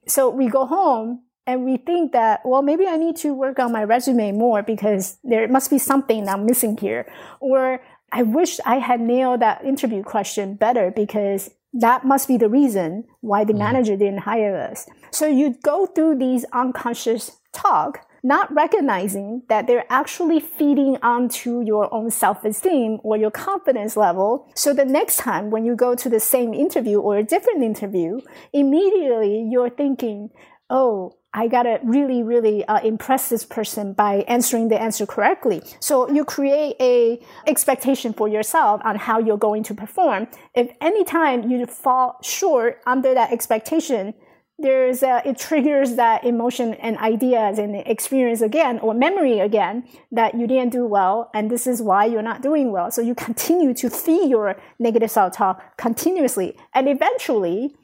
So 0.07 0.29
we 0.29 0.47
go 0.47 0.65
home 0.65 1.23
and 1.45 1.65
we 1.65 1.77
think 1.77 2.11
that, 2.13 2.41
well, 2.43 2.61
maybe 2.61 2.87
I 2.87 2.97
need 2.97 3.15
to 3.17 3.33
work 3.33 3.59
on 3.59 3.71
my 3.71 3.83
resume 3.83 4.31
more 4.31 4.63
because 4.63 5.17
there 5.23 5.47
must 5.47 5.69
be 5.69 5.77
something 5.77 6.27
I'm 6.27 6.45
missing 6.45 6.77
here. 6.77 7.11
Or 7.39 7.81
I 8.11 8.23
wish 8.23 8.59
I 8.65 8.77
had 8.77 8.99
nailed 8.99 9.41
that 9.41 9.63
interview 9.63 10.03
question 10.03 10.55
better 10.55 10.91
because 10.91 11.51
that 11.73 12.05
must 12.05 12.27
be 12.27 12.37
the 12.37 12.49
reason 12.49 13.05
why 13.21 13.43
the 13.43 13.53
mm. 13.53 13.59
manager 13.59 13.95
didn't 13.95 14.19
hire 14.19 14.57
us. 14.57 14.87
So 15.11 15.27
you 15.27 15.55
go 15.63 15.85
through 15.85 16.17
these 16.17 16.45
unconscious 16.53 17.37
talk, 17.51 18.05
not 18.23 18.53
recognizing 18.53 19.43
that 19.49 19.67
they're 19.67 19.85
actually 19.89 20.39
feeding 20.39 20.97
onto 21.01 21.61
your 21.61 21.93
own 21.93 22.11
self-esteem 22.11 22.99
or 23.03 23.17
your 23.17 23.31
confidence 23.31 23.95
level. 23.95 24.49
So 24.55 24.73
the 24.73 24.85
next 24.85 25.17
time 25.17 25.49
when 25.49 25.65
you 25.65 25.75
go 25.75 25.95
to 25.95 26.09
the 26.09 26.19
same 26.19 26.53
interview 26.53 26.99
or 26.99 27.17
a 27.17 27.23
different 27.23 27.63
interview, 27.63 28.19
immediately 28.53 29.47
you're 29.49 29.69
thinking, 29.69 30.29
oh, 30.69 31.15
I 31.31 31.47
gotta 31.47 31.79
really, 31.83 32.23
really 32.23 32.65
uh, 32.65 32.79
impress 32.79 33.29
this 33.29 33.45
person 33.45 33.93
by 33.93 34.25
answering 34.27 34.69
the 34.69 34.81
answer 34.81 35.05
correctly. 35.05 35.61
So 35.79 36.09
you 36.09 36.25
create 36.25 36.75
a 36.79 37.21
expectation 37.45 38.13
for 38.13 38.27
yourself 38.27 38.81
on 38.83 38.95
how 38.95 39.19
you're 39.19 39.37
going 39.37 39.61
to 39.65 39.75
perform. 39.75 40.27
If 40.55 40.71
anytime 40.81 41.49
you 41.49 41.67
fall 41.67 42.17
short 42.23 42.81
under 42.87 43.13
that 43.13 43.31
expectation, 43.31 44.15
there's 44.59 45.03
a, 45.03 45.21
it 45.25 45.37
triggers 45.37 45.95
that 45.95 46.23
emotion 46.23 46.73
and 46.75 46.97
ideas 46.97 47.57
and 47.57 47.75
experience 47.75 48.41
again 48.41 48.79
or 48.79 48.93
memory 48.93 49.39
again 49.39 49.87
that 50.11 50.35
you 50.35 50.47
didn't 50.47 50.71
do 50.71 50.85
well 50.85 51.29
and 51.33 51.49
this 51.49 51.65
is 51.65 51.81
why 51.81 52.05
you're 52.05 52.21
not 52.21 52.41
doing 52.41 52.71
well. 52.71 52.91
So 52.91 53.01
you 53.01 53.15
continue 53.15 53.73
to 53.75 53.89
feed 53.89 54.29
your 54.29 54.59
negative 54.77 55.11
self-talk 55.11 55.77
continuously 55.77 56.57
and 56.73 56.87
eventually 56.87 57.75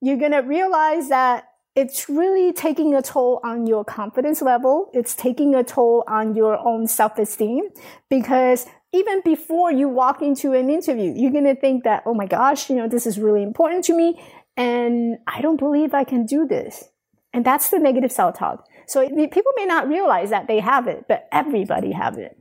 you're 0.00 0.18
gonna 0.18 0.42
realize 0.42 1.08
that 1.08 1.48
it's 1.74 2.08
really 2.08 2.52
taking 2.52 2.94
a 2.94 3.02
toll 3.02 3.40
on 3.44 3.68
your 3.68 3.84
confidence 3.84 4.42
level. 4.42 4.90
It's 4.92 5.14
taking 5.14 5.54
a 5.54 5.62
toll 5.62 6.02
on 6.08 6.34
your 6.34 6.58
own 6.58 6.88
self-esteem 6.88 7.68
because 8.10 8.66
even 8.92 9.20
before 9.24 9.70
you 9.70 9.88
walk 9.88 10.22
into 10.22 10.54
an 10.54 10.70
interview, 10.70 11.12
you're 11.14 11.30
going 11.30 11.44
to 11.44 11.54
think 11.54 11.84
that, 11.84 12.02
oh 12.06 12.14
my 12.14 12.26
gosh, 12.26 12.70
you 12.70 12.76
know, 12.76 12.88
this 12.88 13.06
is 13.06 13.18
really 13.18 13.42
important 13.42 13.84
to 13.84 13.94
me. 13.94 14.20
And 14.58 15.18
I 15.26 15.40
don't 15.40 15.56
believe 15.56 15.94
I 15.94 16.04
can 16.04 16.26
do 16.26 16.46
this. 16.46 16.90
And 17.32 17.44
that's 17.44 17.70
the 17.70 17.78
negative 17.78 18.10
self-talk. 18.10 18.66
So 18.86 19.06
people 19.08 19.52
may 19.56 19.66
not 19.66 19.88
realize 19.88 20.30
that 20.30 20.48
they 20.48 20.60
have 20.60 20.88
it, 20.88 21.04
but 21.08 21.28
everybody 21.30 21.92
have 21.92 22.18
it. 22.18 22.36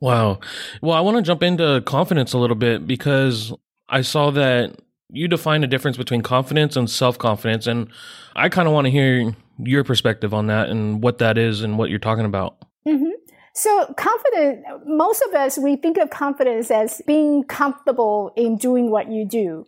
Wow. 0.00 0.40
Well, 0.82 0.96
I 0.96 1.00
want 1.00 1.16
to 1.16 1.22
jump 1.22 1.42
into 1.42 1.82
confidence 1.86 2.34
a 2.34 2.38
little 2.38 2.56
bit 2.56 2.86
because 2.86 3.52
I 3.88 4.02
saw 4.02 4.30
that 4.32 4.78
you 5.08 5.28
define 5.28 5.64
a 5.64 5.66
difference 5.66 5.96
between 5.96 6.20
confidence 6.20 6.76
and 6.76 6.90
self 6.90 7.16
confidence. 7.16 7.66
And 7.66 7.88
I 8.36 8.50
kind 8.50 8.68
of 8.68 8.74
want 8.74 8.86
to 8.86 8.90
hear 8.90 9.34
your 9.58 9.84
perspective 9.84 10.34
on 10.34 10.48
that 10.48 10.68
and 10.68 11.02
what 11.02 11.18
that 11.18 11.38
is 11.38 11.62
and 11.62 11.78
what 11.78 11.88
you're 11.88 11.98
talking 11.98 12.26
about. 12.26 12.58
Mm-hmm. 12.86 13.10
So, 13.54 13.94
confidence, 13.96 14.66
most 14.84 15.22
of 15.22 15.34
us, 15.34 15.56
we 15.56 15.76
think 15.76 15.96
of 15.96 16.10
confidence 16.10 16.70
as 16.70 17.00
being 17.06 17.44
comfortable 17.44 18.32
in 18.36 18.56
doing 18.56 18.90
what 18.90 19.10
you 19.10 19.24
do. 19.24 19.64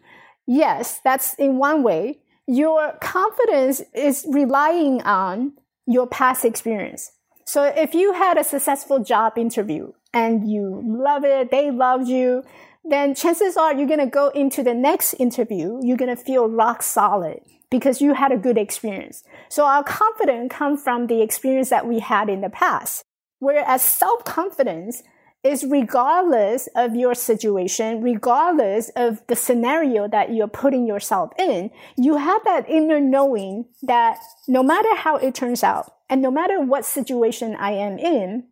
Yes, 0.46 1.00
that's 1.02 1.34
in 1.34 1.58
one 1.58 1.82
way. 1.82 2.20
Your 2.46 2.92
confidence 3.00 3.82
is 3.92 4.24
relying 4.28 5.02
on 5.02 5.52
your 5.86 6.06
past 6.06 6.44
experience. 6.44 7.12
So, 7.44 7.64
if 7.64 7.94
you 7.94 8.12
had 8.12 8.38
a 8.38 8.44
successful 8.44 9.02
job 9.02 9.38
interview 9.38 9.92
and 10.12 10.50
you 10.50 10.82
love 10.84 11.24
it, 11.24 11.50
they 11.50 11.70
loved 11.70 12.08
you, 12.08 12.44
then 12.84 13.14
chances 13.14 13.56
are 13.56 13.74
you're 13.74 13.86
going 13.86 14.00
to 14.00 14.06
go 14.06 14.28
into 14.28 14.62
the 14.62 14.74
next 14.74 15.14
interview, 15.14 15.80
you're 15.82 15.96
going 15.96 16.14
to 16.14 16.22
feel 16.22 16.48
rock 16.48 16.82
solid 16.82 17.40
because 17.70 18.00
you 18.00 18.14
had 18.14 18.32
a 18.32 18.36
good 18.36 18.56
experience. 18.56 19.24
So 19.48 19.64
our 19.64 19.82
confidence 19.82 20.52
comes 20.52 20.82
from 20.82 21.08
the 21.08 21.20
experience 21.20 21.68
that 21.70 21.86
we 21.86 21.98
had 21.98 22.28
in 22.28 22.40
the 22.40 22.50
past. 22.50 23.04
Whereas 23.38 23.82
self-confidence 23.82 25.02
is 25.46 25.64
regardless 25.64 26.68
of 26.74 26.94
your 26.94 27.14
situation, 27.14 28.02
regardless 28.02 28.90
of 28.96 29.22
the 29.28 29.36
scenario 29.36 30.08
that 30.08 30.32
you're 30.32 30.48
putting 30.48 30.86
yourself 30.86 31.32
in, 31.38 31.70
you 31.96 32.16
have 32.16 32.42
that 32.44 32.68
inner 32.68 33.00
knowing 33.00 33.66
that 33.82 34.18
no 34.48 34.62
matter 34.62 34.94
how 34.94 35.16
it 35.16 35.34
turns 35.34 35.62
out, 35.62 35.92
and 36.08 36.22
no 36.22 36.30
matter 36.30 36.60
what 36.60 36.84
situation 36.84 37.56
I 37.56 37.72
am 37.72 37.98
in, 37.98 38.44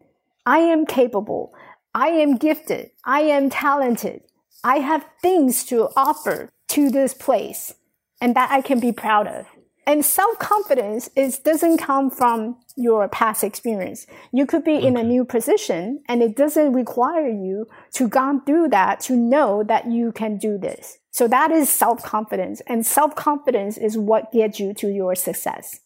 I 0.47 0.59
am 0.59 0.87
capable. 0.87 1.55
I 1.95 2.09
am 2.09 2.37
gifted. 2.37 2.91
I 3.05 3.21
am 3.21 3.51
talented. 3.51 4.23
I 4.65 4.79
have 4.79 5.07
things 5.23 5.65
to 5.67 5.91
offer 5.95 6.51
to 6.69 6.91
this 6.91 7.15
place 7.15 7.75
and 8.21 8.35
that 8.35 8.51
I 8.51 8.61
can 8.61 8.81
be 8.81 8.93
proud 8.93 9.27
of. 9.27 9.47
And 9.87 10.05
self-confidence 10.05 11.11
is, 11.15 11.39
doesn't 11.39 11.79
come 11.79 12.11
from 12.11 12.57
your 12.77 13.09
past 13.09 13.45
experience. 13.45 14.07
You 14.33 14.47
could 14.47 14.65
be 14.65 14.77
okay. 14.77 14.87
in 14.87 14.97
a 14.97 15.03
new 15.03 15.25
position 15.25 16.03
and 16.09 16.23
it 16.23 16.37
doesn't 16.37 16.73
require 16.73 17.29
you 17.29 17.67
to 17.95 18.09
gone 18.09 18.45
through 18.45 18.69
that 18.71 19.01
to 19.01 19.15
know 19.17 19.63
that 19.65 19.91
you 19.91 20.13
can 20.13 20.39
do 20.39 20.59
this. 20.59 20.99
So 21.11 21.29
that 21.29 21.51
is 21.51 21.69
self-confidence 21.69 22.63
and 22.67 22.85
self-confidence 22.85 23.79
is 23.79 23.97
what 23.97 24.33
gets 24.33 24.59
you 24.59 24.75
to 24.75 24.89
your 24.89 25.15
success. 25.15 25.81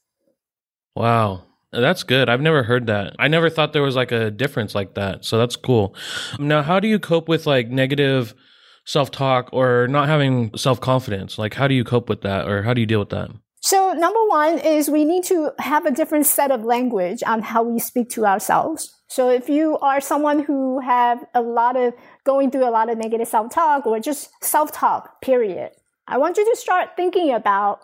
Wow. 0.94 1.44
That's 1.70 2.02
good. 2.02 2.30
I've 2.30 2.40
never 2.40 2.62
heard 2.62 2.87
that. 2.87 3.14
I 3.18 3.28
never 3.28 3.50
thought 3.50 3.74
there 3.74 3.82
was 3.82 3.96
like 3.96 4.11
a 4.11 4.30
difference 4.30 4.74
like 4.74 4.94
that. 4.94 5.24
So 5.24 5.37
that's 5.37 5.56
cool. 5.56 5.94
Now, 6.38 6.62
how 6.62 6.80
do 6.80 6.88
you 6.88 6.98
cope 6.98 7.28
with 7.28 7.46
like 7.46 7.68
negative 7.68 8.34
self 8.87 9.11
talk 9.11 9.50
or 9.52 9.87
not 9.87 10.08
having 10.08 10.56
self 10.56 10.80
confidence? 10.80 11.37
Like, 11.37 11.54
how 11.54 11.68
do 11.68 11.74
you 11.74 11.84
cope 11.84 12.08
with 12.08 12.22
that 12.22 12.48
or 12.48 12.62
how 12.62 12.72
do 12.72 12.80
you 12.80 12.87
deal 12.87 13.00
with 13.00 13.11
that? 13.11 13.30
So, 13.61 13.92
number 13.92 14.25
one 14.27 14.59
is 14.59 14.88
we 14.88 15.05
need 15.05 15.25
to 15.25 15.51
have 15.59 15.85
a 15.85 15.90
different 15.90 16.27
set 16.27 16.51
of 16.51 16.64
language 16.64 17.23
on 17.27 17.42
how 17.42 17.62
we 17.62 17.79
speak 17.79 18.09
to 18.11 18.25
ourselves. 18.25 18.94
So, 19.09 19.31
if 19.31 19.49
you 19.49 19.79
are 19.79 20.01
someone 20.01 20.44
who 20.44 20.81
have 20.81 21.25
a 21.35 21.42
lot 21.42 21.77
of 21.77 21.94
going 22.25 22.51
through 22.51 22.68
a 22.68 22.71
lot 22.71 22.90
of 22.90 22.99
negative 22.99 23.27
self 23.27 23.53
talk 23.53 23.87
or 23.87 23.99
just 23.99 24.31
self 24.42 24.71
talk, 24.71 25.21
period, 25.21 25.73
I 26.07 26.18
want 26.18 26.37
you 26.37 26.44
to 26.44 26.57
start 26.57 26.90
thinking 26.97 27.33
about 27.35 27.81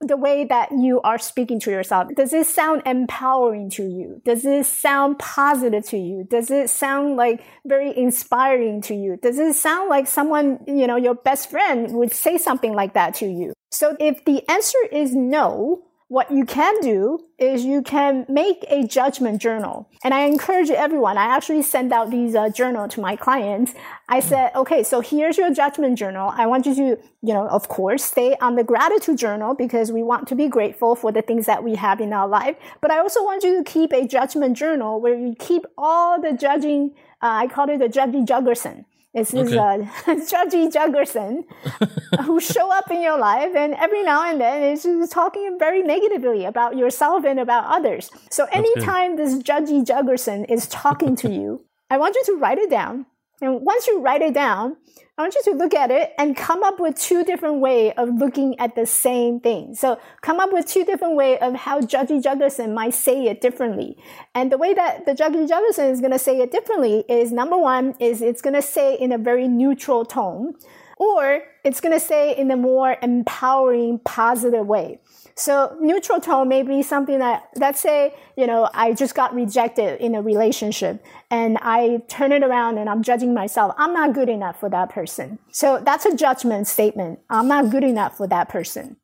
the 0.00 0.16
way 0.16 0.44
that 0.44 0.70
you 0.70 1.00
are 1.02 1.18
speaking 1.18 1.58
to 1.60 1.70
yourself, 1.70 2.08
does 2.14 2.32
it 2.32 2.46
sound 2.46 2.82
empowering 2.86 3.68
to 3.70 3.82
you? 3.82 4.22
Does 4.24 4.44
it 4.44 4.66
sound 4.66 5.18
positive 5.18 5.84
to 5.86 5.98
you? 5.98 6.24
Does 6.28 6.50
it 6.50 6.70
sound 6.70 7.16
like 7.16 7.42
very 7.66 7.96
inspiring 7.96 8.80
to 8.82 8.94
you? 8.94 9.16
Does 9.16 9.38
it 9.38 9.54
sound 9.54 9.88
like 9.88 10.06
someone, 10.06 10.60
you 10.66 10.86
know, 10.86 10.96
your 10.96 11.14
best 11.14 11.50
friend 11.50 11.92
would 11.94 12.12
say 12.12 12.38
something 12.38 12.74
like 12.74 12.94
that 12.94 13.14
to 13.16 13.26
you? 13.26 13.52
So 13.70 13.96
if 13.98 14.24
the 14.24 14.48
answer 14.48 14.78
is 14.92 15.14
no, 15.14 15.87
what 16.08 16.30
you 16.32 16.46
can 16.46 16.80
do 16.80 17.18
is 17.38 17.64
you 17.64 17.82
can 17.82 18.24
make 18.30 18.64
a 18.68 18.86
judgment 18.86 19.42
journal. 19.42 19.90
And 20.02 20.14
I 20.14 20.20
encourage 20.20 20.70
everyone, 20.70 21.18
I 21.18 21.26
actually 21.26 21.60
send 21.62 21.92
out 21.92 22.10
these 22.10 22.34
uh, 22.34 22.48
journal 22.48 22.88
to 22.88 23.00
my 23.00 23.14
clients. 23.14 23.74
I 24.08 24.20
said, 24.20 24.50
okay, 24.54 24.82
so 24.82 25.00
here's 25.00 25.36
your 25.36 25.52
judgment 25.52 25.98
journal. 25.98 26.32
I 26.34 26.46
want 26.46 26.64
you 26.64 26.74
to, 26.74 26.82
you 27.22 27.34
know, 27.34 27.46
of 27.48 27.68
course, 27.68 28.02
stay 28.02 28.36
on 28.40 28.56
the 28.56 28.64
gratitude 28.64 29.18
journal 29.18 29.54
because 29.54 29.92
we 29.92 30.02
want 30.02 30.26
to 30.28 30.34
be 30.34 30.48
grateful 30.48 30.96
for 30.96 31.12
the 31.12 31.20
things 31.20 31.44
that 31.44 31.62
we 31.62 31.74
have 31.74 32.00
in 32.00 32.14
our 32.14 32.26
life. 32.26 32.56
But 32.80 32.90
I 32.90 33.00
also 33.00 33.22
want 33.22 33.44
you 33.44 33.62
to 33.62 33.70
keep 33.70 33.92
a 33.92 34.06
judgment 34.06 34.56
journal 34.56 35.02
where 35.02 35.14
you 35.14 35.34
keep 35.38 35.66
all 35.76 36.20
the 36.20 36.32
judging, 36.32 36.94
uh, 37.22 37.44
I 37.44 37.48
call 37.48 37.68
it 37.68 37.80
the 37.80 37.88
judgy 37.88 38.26
juggerson. 38.26 38.86
It's 39.14 39.30
this 39.30 39.48
okay. 39.48 39.58
uh, 39.58 39.86
Judgy 40.06 40.70
Juggerson 40.70 41.44
who 42.24 42.40
show 42.40 42.70
up 42.70 42.90
in 42.90 43.02
your 43.02 43.18
life, 43.18 43.54
and 43.56 43.74
every 43.74 44.02
now 44.02 44.30
and 44.30 44.40
then 44.40 44.62
it's 44.62 44.82
just 44.82 45.12
talking 45.12 45.56
very 45.58 45.82
negatively 45.82 46.44
about 46.44 46.76
yourself 46.76 47.24
and 47.24 47.40
about 47.40 47.64
others. 47.66 48.10
So 48.30 48.46
anytime 48.52 49.16
this 49.16 49.38
Judgy 49.38 49.84
Juggerson 49.84 50.44
is 50.50 50.66
talking 50.68 51.16
to 51.16 51.32
you, 51.32 51.64
I 51.90 51.96
want 51.96 52.16
you 52.16 52.22
to 52.26 52.40
write 52.40 52.58
it 52.58 52.70
down. 52.70 53.06
And 53.40 53.60
once 53.62 53.86
you 53.86 54.00
write 54.00 54.22
it 54.22 54.34
down, 54.34 54.76
I 55.16 55.22
want 55.22 55.34
you 55.34 55.42
to 55.52 55.58
look 55.58 55.74
at 55.74 55.90
it 55.90 56.12
and 56.18 56.36
come 56.36 56.62
up 56.62 56.78
with 56.78 56.96
two 56.96 57.24
different 57.24 57.60
way 57.60 57.92
of 57.92 58.08
looking 58.08 58.58
at 58.58 58.74
the 58.74 58.86
same 58.86 59.40
thing. 59.40 59.74
So 59.74 59.98
come 60.22 60.38
up 60.40 60.52
with 60.52 60.66
two 60.66 60.84
different 60.84 61.16
way 61.16 61.38
of 61.38 61.54
how 61.54 61.80
Judgy 61.80 62.22
Juggerson 62.22 62.74
might 62.74 62.94
say 62.94 63.26
it 63.26 63.40
differently. 63.40 63.96
And 64.34 64.50
the 64.50 64.58
way 64.58 64.74
that 64.74 65.06
the 65.06 65.12
Judgy 65.12 65.48
Juggerson 65.48 65.90
is 65.90 66.00
going 66.00 66.12
to 66.12 66.18
say 66.18 66.40
it 66.40 66.52
differently 66.52 67.04
is 67.08 67.32
number 67.32 67.56
one 67.56 67.94
is 67.98 68.22
it's 68.22 68.42
going 68.42 68.54
to 68.54 68.62
say 68.62 68.94
in 68.94 69.12
a 69.12 69.18
very 69.18 69.48
neutral 69.48 70.04
tone 70.04 70.54
or 70.98 71.42
it's 71.64 71.80
going 71.80 71.94
to 71.94 72.04
say 72.04 72.36
in 72.36 72.50
a 72.50 72.56
more 72.56 72.96
empowering, 73.02 74.00
positive 74.00 74.66
way. 74.66 75.00
So 75.38 75.76
neutral 75.80 76.20
tone 76.20 76.48
may 76.48 76.64
be 76.64 76.82
something 76.82 77.20
that, 77.20 77.48
let's 77.54 77.80
say, 77.80 78.12
you 78.36 78.46
know, 78.46 78.68
I 78.74 78.92
just 78.92 79.14
got 79.14 79.32
rejected 79.32 80.00
in 80.00 80.16
a 80.16 80.20
relationship 80.20 81.04
and 81.30 81.58
I 81.62 82.02
turn 82.08 82.32
it 82.32 82.42
around 82.42 82.78
and 82.78 82.90
I'm 82.90 83.04
judging 83.04 83.34
myself. 83.34 83.72
I'm 83.78 83.94
not 83.94 84.14
good 84.14 84.28
enough 84.28 84.58
for 84.58 84.68
that 84.68 84.90
person. 84.90 85.38
So 85.52 85.80
that's 85.84 86.04
a 86.06 86.16
judgment 86.16 86.66
statement. 86.66 87.20
I'm 87.30 87.46
not 87.46 87.70
good 87.70 87.84
enough 87.84 88.16
for 88.16 88.26
that 88.26 88.48
person. 88.48 88.96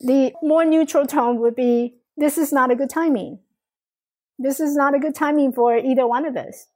The 0.00 0.34
more 0.42 0.66
neutral 0.66 1.06
tone 1.06 1.40
would 1.40 1.56
be, 1.56 1.94
this 2.18 2.36
is 2.36 2.52
not 2.52 2.70
a 2.70 2.76
good 2.76 2.90
timing. 2.90 3.38
This 4.38 4.60
is 4.60 4.76
not 4.76 4.94
a 4.94 4.98
good 4.98 5.14
timing 5.14 5.52
for 5.52 5.76
either 5.76 6.06
one 6.06 6.26
of 6.26 6.36
us. 6.36 6.66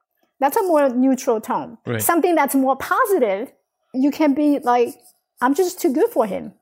That's 0.40 0.56
a 0.56 0.62
more 0.62 0.88
neutral 0.88 1.40
tone. 1.42 1.76
Right. 1.86 2.00
Something 2.00 2.34
that's 2.34 2.54
more 2.54 2.76
positive, 2.76 3.52
you 3.92 4.10
can 4.10 4.32
be 4.32 4.58
like, 4.58 4.94
I'm 5.42 5.54
just 5.54 5.80
too 5.80 5.92
good 5.92 6.08
for 6.10 6.26
him. 6.26 6.54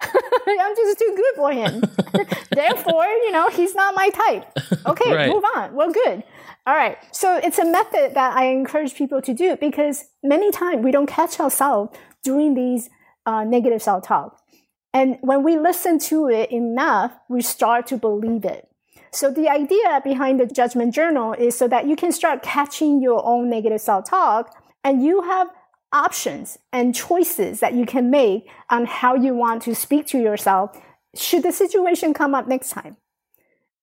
I'm 0.46 0.76
just 0.76 0.98
too 0.98 1.12
good 1.16 1.34
for 1.36 1.52
him. 1.52 1.82
Therefore, 2.50 3.04
you 3.06 3.32
know, 3.32 3.48
he's 3.48 3.74
not 3.74 3.94
my 3.94 4.08
type. 4.10 4.44
Okay, 4.86 5.14
Right. 5.14 5.30
move 5.32 5.44
on. 5.56 5.74
Well, 5.74 5.90
good. 5.92 6.22
All 6.66 6.74
right. 6.74 6.98
So 7.12 7.36
it's 7.36 7.58
a 7.58 7.64
method 7.64 8.14
that 8.14 8.36
I 8.36 8.46
encourage 8.46 8.94
people 8.94 9.22
to 9.22 9.32
do 9.34 9.56
because 9.56 10.04
many 10.22 10.50
times 10.50 10.84
we 10.84 10.90
don't 10.90 11.06
catch 11.06 11.38
ourselves 11.40 11.96
doing 12.24 12.54
these 12.54 12.90
uh, 13.24 13.44
negative 13.44 13.82
self 13.82 14.04
talk. 14.04 14.40
And 14.92 15.18
when 15.20 15.42
we 15.42 15.58
listen 15.58 15.98
to 16.10 16.28
it 16.28 16.50
enough, 16.50 17.12
we 17.28 17.42
start 17.42 17.86
to 17.88 17.96
believe 17.96 18.44
it. 18.44 18.68
So 19.12 19.30
the 19.30 19.48
idea 19.48 20.00
behind 20.02 20.40
the 20.40 20.46
judgment 20.46 20.94
journal 20.94 21.32
is 21.34 21.56
so 21.56 21.68
that 21.68 21.86
you 21.86 21.96
can 21.96 22.12
start 22.12 22.42
catching 22.42 23.00
your 23.00 23.24
own 23.24 23.48
negative 23.48 23.80
self 23.80 24.08
talk 24.08 24.54
and 24.84 25.02
you 25.02 25.22
have 25.22 25.48
options 25.92 26.58
and 26.72 26.94
choices 26.94 27.60
that 27.60 27.74
you 27.74 27.86
can 27.86 28.10
make 28.10 28.48
on 28.70 28.84
how 28.84 29.14
you 29.14 29.34
want 29.34 29.62
to 29.62 29.74
speak 29.74 30.06
to 30.08 30.18
yourself 30.18 30.76
should 31.14 31.42
the 31.42 31.52
situation 31.52 32.12
come 32.12 32.34
up 32.34 32.46
next 32.46 32.70
time. 32.70 32.96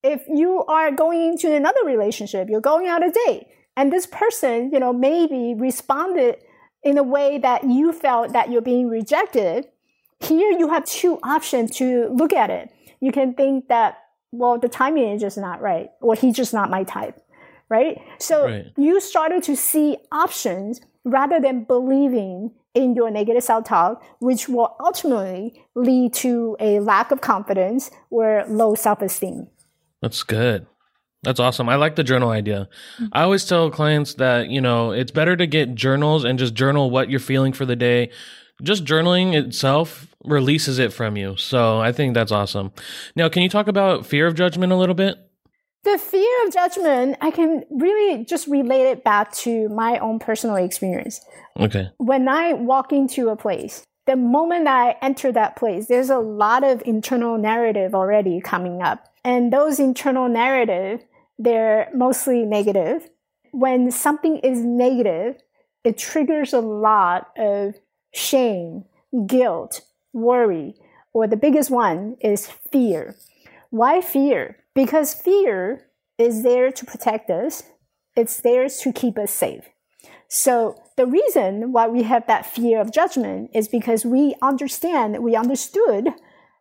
If 0.04 0.24
you 0.28 0.64
are 0.66 0.92
going 0.92 1.22
into 1.32 1.54
another 1.54 1.84
relationship, 1.86 2.50
you're 2.50 2.62
going 2.62 2.88
out 2.88 3.06
a 3.06 3.12
date, 3.26 3.48
and 3.78 3.92
this 3.92 4.06
person, 4.06 4.70
you 4.72 4.80
know, 4.80 4.94
maybe 4.94 5.56
responded 5.58 6.38
in 6.84 6.98
a 6.98 7.04
way 7.04 7.38
that 7.38 7.64
you 7.64 7.94
felt 7.94 8.34
that 8.34 8.52
you're 8.52 8.62
being 8.62 8.90
rejected, 8.90 9.68
here 10.20 10.52
you 10.52 10.70
have 10.70 10.86
two 10.86 11.20
options 11.24 11.72
to 11.78 12.10
look 12.10 12.34
at 12.34 12.50
it. 12.50 12.70
You 13.00 13.12
can 13.12 13.34
think 13.34 13.70
that, 13.70 13.98
well, 14.32 14.60
the 14.60 14.70
timing 14.70 15.10
is 15.12 15.22
just 15.22 15.38
not 15.38 15.62
right, 15.62 15.90
or 16.02 16.16
he's 16.16 16.36
just 16.36 16.54
not 16.54 16.70
my 16.70 16.84
type, 16.84 17.20
right? 17.70 18.02
So 18.20 18.46
Right. 18.46 18.66
you 18.78 19.00
started 19.00 19.44
to 19.44 19.56
see 19.56 19.98
options 20.12 20.82
rather 21.04 21.40
than 21.40 21.64
believing 21.64 22.52
in 22.74 22.96
your 22.96 23.12
negative 23.12 23.44
self 23.44 23.66
talk, 23.66 24.04
which 24.20 24.50
will 24.50 24.76
ultimately 24.80 25.64
lead 25.76 26.14
to 26.14 26.58
a 26.60 26.80
lack 26.80 27.12
of 27.12 27.22
confidence 27.22 27.92
or 28.10 28.46
low 28.48 28.76
self 28.76 29.02
esteem. 29.02 29.48
That's 30.02 30.24
good. 30.24 30.66
That's 31.24 31.40
awesome. 31.40 31.70
I 31.70 31.76
like 31.76 31.96
the 31.96 32.04
journal 32.04 32.30
idea. 32.30 32.68
I 33.14 33.22
always 33.22 33.46
tell 33.46 33.72
clients 33.72 34.16
that, 34.16 34.50
you 34.50 34.60
know, 34.60 34.92
it's 34.92 35.12
better 35.12 35.38
to 35.38 35.48
get 35.48 35.74
journals 35.74 36.26
and 36.26 36.38
just 36.38 36.54
journal 36.54 36.92
what 36.92 37.10
you're 37.10 37.22
feeling 37.22 37.54
for 37.54 37.66
the 37.66 37.78
day. 37.78 38.10
Just 38.62 38.84
journaling 38.84 39.34
itself 39.34 40.14
releases 40.26 40.80
it 40.80 40.92
from 40.92 41.16
you. 41.16 41.38
So 41.38 41.80
I 41.80 41.94
think 41.94 42.14
that's 42.14 42.32
awesome. 42.32 42.72
Now, 43.16 43.30
can 43.30 43.42
you 43.42 43.50
talk 43.50 43.68
about 43.70 44.06
fear 44.06 44.28
of 44.28 44.36
judgment 44.36 44.74
a 44.74 44.76
little 44.76 44.96
bit? 44.96 45.18
The 45.84 45.98
fear 45.98 46.46
of 46.46 46.54
judgment, 46.54 47.18
I 47.20 47.30
can 47.32 47.66
really 47.70 48.24
just 48.24 48.48
relate 48.48 48.86
it 48.86 49.04
back 49.04 49.34
to 49.34 49.68
my 49.70 50.00
own 50.00 50.18
personal 50.18 50.56
experience. 50.56 51.20
Okay. 51.60 51.92
when 51.98 52.28
I 52.28 52.54
walk 52.54 52.92
into 52.92 53.30
a 53.30 53.36
place, 53.36 53.84
the 54.06 54.16
moment 54.16 54.68
I 54.68 54.96
enter 55.02 55.32
that 55.32 55.56
place, 55.56 55.88
there's 55.88 56.10
a 56.10 56.18
lot 56.18 56.64
of 56.64 56.82
internal 56.86 57.38
narrative 57.38 57.94
already 57.94 58.42
coming 58.42 58.82
up. 58.82 59.08
And 59.24 59.52
those 59.52 59.80
internal 59.80 60.28
narrative, 60.28 61.04
they're 61.38 61.90
mostly 61.94 62.44
negative. 62.44 63.10
When 63.52 63.92
something 63.92 64.40
is 64.40 64.60
negative, 64.60 65.42
it 65.84 65.98
triggers 65.98 66.54
a 66.54 66.60
lot 66.60 67.30
of 67.38 67.76
shame, 68.14 68.86
guilt, 69.26 69.82
worry, 70.12 70.76
or 71.14 71.28
the 71.28 71.38
biggest 71.38 71.70
one 71.70 72.18
is 72.20 72.48
fear. 72.72 73.16
Why 73.70 74.02
fear? 74.02 74.63
Because 74.76 75.14
fear 75.14 75.88
is 76.18 76.44
there 76.44 76.72
to 76.72 76.86
protect 76.86 77.30
us. 77.30 77.64
It's 78.16 78.42
there 78.42 78.68
to 78.70 78.94
keep 78.94 79.18
us 79.18 79.32
safe. 79.32 79.66
So 80.28 80.76
the 80.98 81.06
reason 81.06 81.72
why 81.72 81.88
we 81.88 82.04
have 82.04 82.28
that 82.28 82.46
fear 82.46 82.80
of 82.82 82.92
judgment 82.92 83.52
is 83.54 83.68
because 83.68 84.06
we 84.06 84.36
understand, 84.42 85.24
we 85.24 85.36
understood 85.36 86.10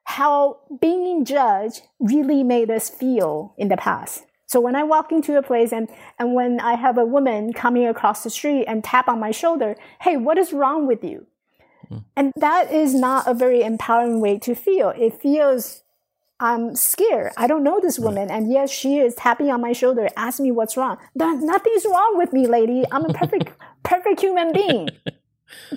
how 0.05 0.61
being 0.81 1.25
judged 1.25 1.83
really 2.01 2.43
made 2.43 2.71
us 2.71 2.91
feel 2.91 3.55
in 3.57 3.69
the 3.69 3.77
past. 3.77 4.25
So 4.47 4.61
when 4.61 4.77
I 4.77 4.83
walk 4.83 5.13
into 5.13 5.39
a 5.39 5.43
place 5.43 5.73
and, 5.73 5.89
and 6.19 6.35
when 6.35 6.61
I 6.61 6.75
have 6.75 6.99
a 6.99 7.07
woman 7.07 7.55
coming 7.55 7.87
across 7.87 8.23
the 8.23 8.31
street 8.31 8.67
and 8.67 8.85
tap 8.85 9.09
on 9.09 9.19
my 9.19 9.31
shoulder, 9.31 9.77
hey, 10.03 10.19
what 10.19 10.37
is 10.37 10.53
wrong 10.53 10.87
with 10.87 11.03
you? 11.03 11.27
Hmm. 11.89 11.99
And 12.15 12.33
that 12.37 12.71
is 12.71 12.95
not 12.95 13.27
a 13.27 13.33
very 13.33 13.63
empowering 13.63 14.21
way 14.21 14.39
to 14.41 14.55
feel. 14.55 14.91
It 14.91 15.21
feels 15.23 15.82
I'm 16.43 16.75
scared. 16.75 17.33
I 17.37 17.47
don't 17.47 17.63
know 17.63 17.79
this 17.81 18.01
woman. 18.01 18.29
And 18.29 18.51
yes, 18.51 18.69
she 18.69 18.99
is 18.99 19.15
tapping 19.15 19.49
on 19.51 19.61
my 19.61 19.73
shoulder, 19.73 20.09
asking 20.17 20.43
me 20.47 20.51
what's 20.51 20.77
wrong. 20.77 20.99
No- 21.15 21.35
Nothing's 21.35 21.85
wrong 21.85 22.19
with 22.19 22.33
me, 22.33 22.49
lady. 22.49 22.83
I'm 22.91 23.05
a 23.05 23.15
perfect, 23.15 23.53
perfect 23.85 24.21
human 24.21 24.53
being. 24.53 24.89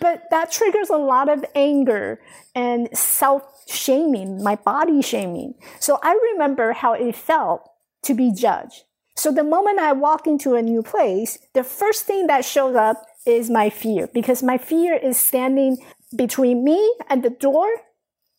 But 0.02 0.24
that 0.32 0.52
triggers 0.52 0.90
a 0.90 0.98
lot 0.98 1.30
of 1.30 1.46
anger 1.54 2.20
and 2.56 2.90
self 2.98 3.44
shaming, 3.68 4.42
my 4.42 4.56
body 4.56 5.04
shaming. 5.04 5.54
So 5.80 6.00
I 6.02 6.20
remember 6.34 6.74
how 6.74 6.94
it 6.94 7.16
felt 7.16 7.70
to 8.04 8.16
be 8.16 8.34
judged. 8.34 8.86
So 9.16 9.32
the 9.32 9.44
moment 9.44 9.80
I 9.80 9.92
walk 9.92 10.26
into 10.26 10.56
a 10.56 10.64
new 10.64 10.82
place, 10.82 11.38
the 11.54 11.64
first 11.64 12.06
thing 12.06 12.26
that 12.28 12.44
shows 12.44 12.76
up 12.76 13.06
is 13.26 13.52
my 13.52 13.70
fear 13.70 14.08
because 14.14 14.42
my 14.42 14.58
fear 14.58 14.96
is 14.96 15.18
standing 15.18 15.78
between 16.16 16.64
me 16.64 16.96
and 17.08 17.22
the 17.22 17.30
door 17.30 17.68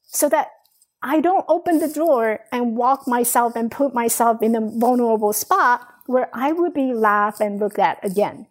so 0.02 0.28
that 0.28 0.48
I 1.06 1.20
don't 1.20 1.44
open 1.48 1.78
the 1.78 1.88
door 1.88 2.40
and 2.50 2.76
walk 2.76 3.06
myself 3.06 3.54
and 3.54 3.70
put 3.70 3.94
myself 3.94 4.42
in 4.42 4.56
a 4.56 4.60
vulnerable 4.60 5.32
spot 5.32 5.86
where 6.06 6.28
I 6.34 6.50
would 6.50 6.74
be 6.74 6.92
laughed 6.92 7.40
and 7.40 7.60
looked 7.60 7.78
at 7.78 8.04
again. 8.04 8.48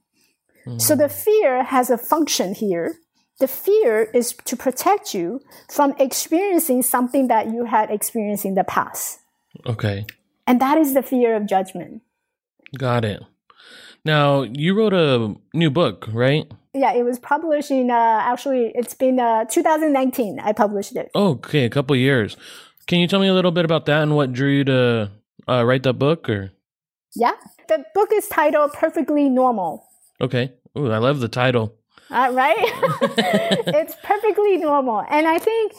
So 0.77 0.95
the 0.95 1.07
hmm. 1.07 1.13
fear 1.13 1.63
has 1.63 1.89
a 1.89 1.97
function 1.97 2.55
here. 2.55 2.95
The 3.39 3.47
fear 3.47 4.03
is 4.13 4.33
to 4.45 4.55
protect 4.55 5.13
you 5.13 5.41
from 5.69 5.93
experiencing 5.99 6.81
something 6.81 7.27
that 7.27 7.47
you 7.47 7.65
had 7.65 7.91
experienced 7.91 8.45
in 8.45 8.55
the 8.55 8.63
past. 8.63 9.19
Okay. 9.65 10.05
And 10.47 10.59
that 10.61 10.77
is 10.77 10.93
the 10.93 11.03
fear 11.03 11.35
of 11.35 11.45
judgment. 11.45 12.01
Got 12.77 13.05
it. 13.05 13.21
Now, 14.05 14.43
you 14.43 14.73
wrote 14.73 14.93
a 14.93 15.35
new 15.53 15.69
book, 15.69 16.07
right? 16.11 16.49
Yeah, 16.75 16.93
it 16.93 17.03
was 17.03 17.19
published 17.19 17.71
in, 17.71 17.89
uh, 17.89 17.93
actually, 18.21 18.73
it's 18.75 18.93
been 18.93 19.17
uh, 19.17 19.45
2019. 19.45 20.41
I 20.41 20.51
published 20.51 20.95
it. 20.97 21.09
Oh, 21.15 21.29
okay, 21.39 21.63
a 21.63 21.69
couple 21.69 21.95
years. 21.95 22.35
Can 22.85 22.99
you 22.99 23.07
tell 23.07 23.21
me 23.21 23.27
a 23.27 23.33
little 23.33 23.51
bit 23.51 23.63
about 23.63 23.85
that 23.85 24.03
and 24.03 24.13
what 24.13 24.33
drew 24.33 24.49
you 24.49 24.63
to 24.65 25.11
uh, 25.47 25.63
write 25.65 25.83
that 25.83 25.93
book? 25.93 26.27
Or 26.29 26.51
Yeah. 27.15 27.31
The 27.69 27.85
book 27.95 28.09
is 28.13 28.27
titled 28.27 28.73
Perfectly 28.73 29.29
Normal. 29.29 29.87
okay, 30.21 30.51
Ooh, 30.77 30.91
I 30.91 30.97
love 30.97 31.19
the 31.21 31.29
title. 31.29 31.73
Uh, 32.11 32.29
right? 32.33 32.55
it's 33.81 33.95
perfectly 34.03 34.57
normal. 34.57 35.03
And 35.09 35.27
I 35.27 35.39
think 35.39 35.71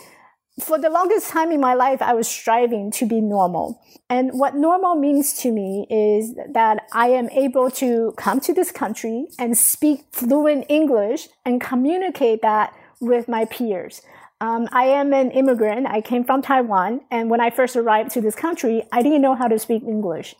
for 0.60 0.78
the 0.78 0.88
longest 0.88 1.30
time 1.30 1.52
in 1.52 1.60
my 1.60 1.74
life, 1.74 2.00
I 2.00 2.14
was 2.14 2.26
striving 2.26 2.90
to 2.92 3.06
be 3.06 3.20
normal. 3.20 3.80
And 4.08 4.30
what 4.32 4.54
normal 4.54 4.94
means 4.94 5.34
to 5.40 5.52
me 5.52 5.86
is 5.90 6.34
that 6.52 6.86
I 6.92 7.08
am 7.08 7.28
able 7.30 7.70
to 7.72 8.14
come 8.16 8.40
to 8.40 8.54
this 8.54 8.72
country 8.72 9.26
and 9.38 9.56
speak 9.56 10.04
fluent 10.12 10.66
English 10.68 11.28
and 11.44 11.60
communicate 11.60 12.40
that 12.42 12.72
with 13.00 13.28
my 13.28 13.44
peers. 13.44 14.00
Um, 14.40 14.68
I 14.72 14.84
am 14.84 15.12
an 15.12 15.30
immigrant. 15.30 15.86
I 15.86 16.00
came 16.00 16.24
from 16.24 16.40
Taiwan. 16.40 17.00
And 17.10 17.28
when 17.28 17.40
I 17.40 17.50
first 17.50 17.76
arrived 17.76 18.10
to 18.12 18.20
this 18.20 18.34
country, 18.34 18.82
I 18.92 19.02
didn't 19.02 19.22
know 19.22 19.34
how 19.34 19.48
to 19.48 19.58
speak 19.58 19.82
English. 19.82 20.34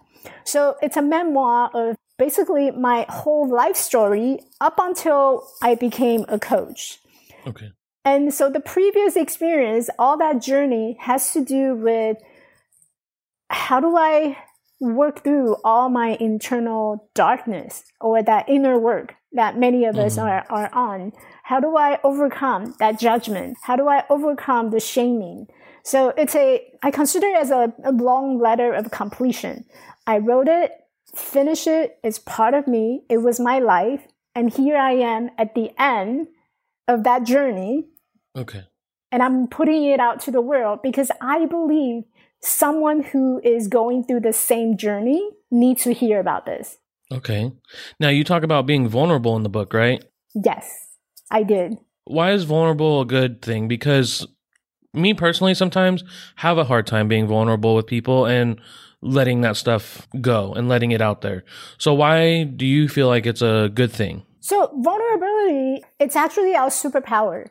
So 0.45 0.77
it's 0.81 0.97
a 0.97 1.03
memoir 1.03 1.71
of 1.75 1.97
basically 2.19 2.71
my 2.71 3.05
whole 3.09 3.49
life 3.49 3.77
story 3.77 4.41
up 4.61 4.79
until 4.79 5.47
I 5.63 5.75
became 5.75 6.25
a 6.29 6.39
coach. 6.39 7.01
Okay. 7.47 7.71
And 8.07 8.33
so 8.33 8.49
the 8.49 8.61
previous 8.61 9.17
experience, 9.17 9.91
all 9.99 10.17
that 10.19 10.41
journey 10.41 10.97
has 11.01 11.33
to 11.33 11.45
do 11.45 11.75
with 11.75 12.19
how 13.51 13.81
do 13.81 13.97
I 13.97 14.39
work 14.79 15.25
through 15.25 15.57
all 15.65 15.89
my 15.89 16.17
internal 16.21 17.11
darkness 17.15 17.83
or 18.01 18.23
that 18.23 18.49
inner 18.49 18.79
work 18.79 19.15
that 19.33 19.59
many 19.59 19.87
of 19.87 19.99
us 19.99 20.19
mm-hmm. 20.19 20.29
are, 20.29 20.47
are 20.49 20.73
on? 20.73 21.13
How 21.43 21.59
do 21.59 21.77
I 21.77 21.99
overcome 22.05 22.77
that 22.79 23.01
judgment? 23.01 23.59
How 23.65 23.75
do 23.75 23.89
I 23.89 24.05
overcome 24.09 24.71
the 24.71 24.79
shaming? 24.79 25.49
So 25.83 26.11
it's 26.11 26.37
a, 26.37 26.65
I 26.85 26.93
consider 26.93 27.27
it 27.27 27.37
as 27.37 27.51
a, 27.51 27.75
a 27.83 27.91
long 27.91 28.39
letter 28.39 28.73
of 28.73 28.93
completion. 28.93 29.65
I 30.07 30.19
wrote 30.19 30.47
it, 30.47 30.71
finished 31.13 31.67
it, 31.67 31.99
it's 32.05 32.21
part 32.21 32.55
of 32.55 32.69
me, 32.69 33.03
it 33.09 33.19
was 33.19 33.41
my 33.41 33.59
life, 33.59 34.07
and 34.33 34.53
here 34.53 34.77
I 34.77 34.93
am 34.93 35.31
at 35.39 35.57
the 35.57 35.73
end 35.77 36.29
of 36.87 37.03
that 37.03 37.25
journey 37.25 37.89
Okay. 38.37 38.65
and 39.13 39.23
I'm 39.23 39.47
putting 39.47 39.85
it 39.85 40.01
out 40.01 40.21
to 40.21 40.31
the 40.31 40.41
world 40.41 40.81
because 40.83 41.11
I 41.21 41.47
believe 41.47 42.05
someone 42.43 43.03
who 43.03 43.41
is 43.43 43.69
going 43.69 44.05
through 44.05 44.21
the 44.21 44.33
same 44.33 44.77
journey 44.77 45.31
needs 45.51 45.85
to 45.85 45.93
hear 45.93 46.21
about 46.21 46.45
this. 46.45 46.79
Okay. 47.13 47.53
Now 48.01 48.09
you 48.09 48.25
talk 48.25 48.43
about 48.43 48.67
being 48.67 48.89
vulnerable 48.89 49.37
in 49.37 49.43
the 49.43 49.49
book, 49.49 49.73
right? 49.73 50.05
Yes, 50.35 50.97
I 51.31 51.45
did. 51.45 51.79
Why 52.05 52.33
is 52.33 52.45
vulnerable 52.45 53.01
a 53.01 53.07
good 53.07 53.43
thing? 53.43 53.69
Because 53.69 54.27
me 54.93 55.15
personally 55.15 55.55
sometimes 55.55 56.05
have 56.37 56.59
a 56.59 56.65
hard 56.65 56.87
time 56.87 57.09
being 57.09 57.27
vulnerable 57.27 57.75
with 57.75 57.87
people 57.87 58.27
and 58.27 58.61
letting 59.03 59.43
that 59.43 59.57
stuff 59.57 60.09
go 60.21 60.53
and 60.55 60.69
letting 60.69 60.91
it 60.91 61.01
out 61.01 61.21
there. 61.21 61.45
So 61.79 61.95
why 61.95 62.45
do 62.45 62.67
you 62.67 62.89
feel 62.89 63.07
like 63.07 63.25
it's 63.25 63.43
a 63.43 63.71
good 63.73 63.93
thing? 63.93 64.25
So 64.41 64.71
vulnerability, 64.77 65.85
it's 65.99 66.17
actually 66.17 66.55
our 66.55 66.69
superpower. 66.69 67.49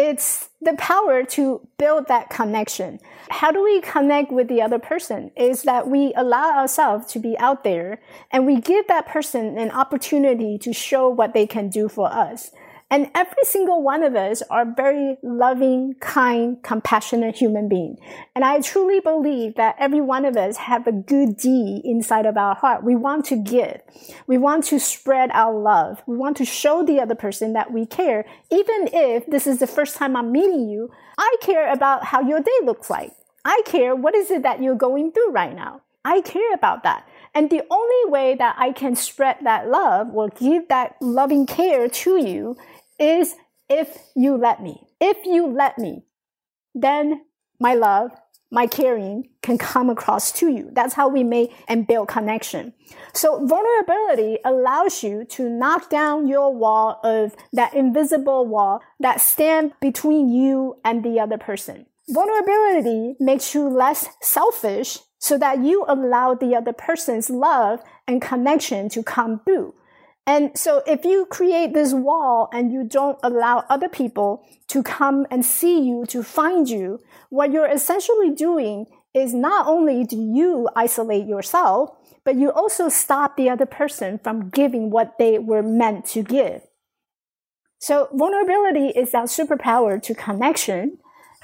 It's 0.00 0.48
the 0.62 0.72
power 0.78 1.24
to 1.24 1.60
build 1.76 2.08
that 2.08 2.30
connection. 2.30 2.98
How 3.28 3.50
do 3.50 3.62
we 3.62 3.82
connect 3.82 4.32
with 4.32 4.48
the 4.48 4.62
other 4.62 4.78
person? 4.78 5.30
Is 5.36 5.64
that 5.64 5.88
we 5.88 6.14
allow 6.16 6.58
ourselves 6.58 7.12
to 7.12 7.18
be 7.18 7.38
out 7.38 7.64
there 7.64 8.00
and 8.32 8.46
we 8.46 8.62
give 8.62 8.88
that 8.88 9.06
person 9.06 9.58
an 9.58 9.70
opportunity 9.70 10.56
to 10.56 10.72
show 10.72 11.10
what 11.10 11.34
they 11.34 11.46
can 11.46 11.68
do 11.68 11.86
for 11.86 12.10
us. 12.10 12.50
And 12.92 13.08
every 13.14 13.44
single 13.44 13.82
one 13.82 14.02
of 14.02 14.16
us 14.16 14.42
are 14.50 14.64
very 14.64 15.16
loving, 15.22 15.94
kind, 16.00 16.60
compassionate 16.64 17.36
human 17.36 17.68
being. 17.68 17.98
And 18.34 18.44
I 18.44 18.60
truly 18.60 18.98
believe 18.98 19.54
that 19.54 19.76
every 19.78 20.00
one 20.00 20.24
of 20.24 20.36
us 20.36 20.56
have 20.56 20.88
a 20.88 20.92
good 20.92 21.36
deed 21.36 21.82
inside 21.84 22.26
of 22.26 22.36
our 22.36 22.56
heart. 22.56 22.82
We 22.82 22.96
want 22.96 23.26
to 23.26 23.36
give. 23.36 23.80
We 24.26 24.38
want 24.38 24.64
to 24.64 24.80
spread 24.80 25.30
our 25.32 25.56
love. 25.56 26.02
We 26.06 26.16
want 26.16 26.36
to 26.38 26.44
show 26.44 26.84
the 26.84 27.00
other 27.00 27.14
person 27.14 27.52
that 27.52 27.72
we 27.72 27.86
care. 27.86 28.24
Even 28.50 28.88
if 28.92 29.24
this 29.26 29.46
is 29.46 29.60
the 29.60 29.68
first 29.68 29.96
time 29.96 30.16
I'm 30.16 30.32
meeting 30.32 30.68
you, 30.68 30.90
I 31.16 31.36
care 31.40 31.72
about 31.72 32.06
how 32.06 32.20
your 32.22 32.40
day 32.40 32.58
looks 32.64 32.90
like. 32.90 33.12
I 33.44 33.62
care 33.66 33.94
what 33.94 34.16
is 34.16 34.32
it 34.32 34.42
that 34.42 34.62
you're 34.62 34.74
going 34.74 35.12
through 35.12 35.30
right 35.30 35.54
now. 35.54 35.82
I 36.04 36.22
care 36.22 36.54
about 36.54 36.82
that. 36.82 37.06
And 37.34 37.50
the 37.50 37.62
only 37.70 38.10
way 38.10 38.34
that 38.34 38.56
I 38.58 38.72
can 38.72 38.96
spread 38.96 39.36
that 39.42 39.68
love 39.68 40.08
or 40.12 40.28
give 40.28 40.68
that 40.68 40.96
loving 41.00 41.46
care 41.46 41.88
to 41.88 42.16
you 42.16 42.56
is 43.00 43.34
if 43.68 43.98
you 44.14 44.36
let 44.36 44.62
me. 44.62 44.86
If 45.00 45.24
you 45.24 45.46
let 45.46 45.78
me, 45.78 46.04
then 46.74 47.22
my 47.58 47.74
love, 47.74 48.12
my 48.50 48.66
caring 48.66 49.28
can 49.42 49.58
come 49.58 49.88
across 49.88 50.32
to 50.32 50.48
you. 50.48 50.70
That's 50.72 50.94
how 50.94 51.08
we 51.08 51.22
make 51.22 51.54
and 51.68 51.86
build 51.86 52.08
connection. 52.08 52.74
So 53.14 53.46
vulnerability 53.46 54.38
allows 54.44 55.02
you 55.02 55.24
to 55.30 55.48
knock 55.48 55.88
down 55.88 56.26
your 56.26 56.52
wall 56.54 57.00
of 57.04 57.36
that 57.52 57.74
invisible 57.74 58.46
wall 58.46 58.80
that 58.98 59.20
stand 59.20 59.72
between 59.80 60.32
you 60.32 60.78
and 60.84 61.04
the 61.04 61.20
other 61.20 61.38
person. 61.38 61.86
Vulnerability 62.08 63.14
makes 63.20 63.54
you 63.54 63.68
less 63.68 64.08
selfish 64.20 64.98
so 65.18 65.38
that 65.38 65.62
you 65.62 65.84
allow 65.86 66.34
the 66.34 66.56
other 66.56 66.72
person's 66.72 67.30
love 67.30 67.80
and 68.08 68.20
connection 68.20 68.88
to 68.88 69.02
come 69.02 69.40
through. 69.44 69.74
And 70.26 70.56
so 70.56 70.82
if 70.86 71.04
you 71.04 71.26
create 71.26 71.74
this 71.74 71.92
wall 71.92 72.48
and 72.52 72.72
you 72.72 72.84
don't 72.84 73.18
allow 73.22 73.64
other 73.68 73.88
people 73.88 74.44
to 74.68 74.82
come 74.82 75.26
and 75.30 75.44
see 75.44 75.80
you, 75.80 76.04
to 76.06 76.22
find 76.22 76.68
you, 76.68 77.00
what 77.30 77.52
you're 77.52 77.66
essentially 77.70 78.30
doing 78.30 78.86
is 79.14 79.34
not 79.34 79.66
only 79.66 80.04
do 80.04 80.16
you 80.16 80.68
isolate 80.76 81.26
yourself, 81.26 81.90
but 82.24 82.36
you 82.36 82.52
also 82.52 82.88
stop 82.88 83.36
the 83.36 83.48
other 83.48 83.66
person 83.66 84.20
from 84.22 84.50
giving 84.50 84.90
what 84.90 85.18
they 85.18 85.38
were 85.38 85.62
meant 85.62 86.04
to 86.06 86.22
give. 86.22 86.62
So 87.78 88.08
vulnerability 88.12 88.88
is 88.88 89.14
our 89.14 89.24
superpower 89.24 90.00
to 90.02 90.14
connection. 90.14 90.98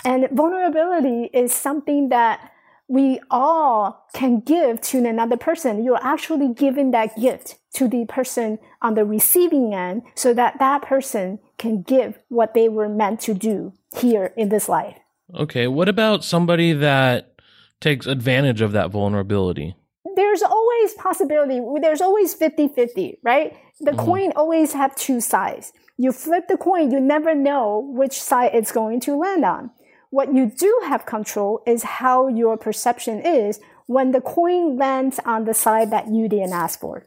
And 0.05 0.29
vulnerability 0.31 1.31
is 1.33 1.53
something 1.53 2.11
that 2.11 2.53
we 2.89 3.21
all 3.31 4.07
can 4.15 4.41
give 4.41 4.81
to 4.81 4.99
another 4.99 5.37
person. 5.37 5.83
You're 5.83 6.03
actually 6.03 6.53
giving 6.53 6.91
that 6.93 7.17
gift 7.19 7.57
to 7.77 7.89
the 7.89 8.05
person 8.07 8.59
on 8.83 8.95
the 8.95 9.05
receiving 9.05 9.75
end 9.75 10.03
so 10.15 10.33
that 10.35 10.59
that 10.59 10.83
person 10.83 11.39
can 11.59 11.83
give 11.83 12.19
what 12.29 12.55
they 12.55 12.69
were 12.69 12.89
meant 12.89 13.21
to 13.21 13.35
do 13.35 13.73
here 13.99 14.33
in 14.37 14.49
this 14.49 14.69
life. 14.69 14.97
Okay. 15.35 15.67
What 15.67 15.89
about 15.89 16.25
somebody 16.25 16.73
that 16.73 17.35
takes 17.81 18.07
advantage 18.07 18.61
of 18.61 18.73
that 18.73 18.91
vulnerability? 18.91 19.77
There's 20.15 20.43
always 20.43 20.95
possibility. 20.95 21.61
There's 21.81 22.01
always 22.01 22.33
50 22.33 22.69
50, 22.69 23.19
right? 23.23 23.57
The 23.81 23.91
mm. 23.91 23.99
coin 23.99 24.33
always 24.35 24.73
have 24.73 24.97
two 24.97 25.21
sides. 25.21 25.73
You 25.99 26.13
flip 26.13 26.49
the 26.49 26.57
coin, 26.57 26.91
you 26.91 27.01
never 27.01 27.35
know 27.35 27.91
which 27.95 28.21
side 28.21 28.53
it's 28.55 28.73
going 28.73 29.01
to 29.01 29.17
land 29.17 29.45
on. 29.45 29.71
What 30.11 30.35
you 30.35 30.47
do 30.47 30.81
have 30.85 31.05
control 31.05 31.63
is 31.67 31.83
how 31.83 32.29
your 32.29 32.57
perception 32.57 33.21
is 33.21 33.61
when 33.87 34.13
the 34.13 34.21
coin 34.21 34.77
lands 34.77 35.21
on 35.25 35.45
the 35.45 35.55
side 35.55 35.91
that 35.91 36.09
you 36.09 36.29
didn't 36.29 36.53
ask 36.53 36.81
for. 36.81 37.07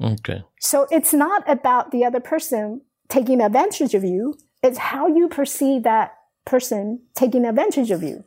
Okay. 0.00 0.42
So 0.58 0.86
it's 0.90 1.12
not 1.12 1.48
about 1.48 1.90
the 1.90 2.04
other 2.04 2.20
person 2.20 2.82
taking 3.08 3.40
advantage 3.40 3.94
of 3.94 4.04
you. 4.04 4.38
It's 4.62 4.78
how 4.78 5.08
you 5.08 5.28
perceive 5.28 5.82
that 5.82 6.14
person 6.44 7.02
taking 7.14 7.44
advantage 7.44 7.90
of 7.90 8.02
you. 8.02 8.24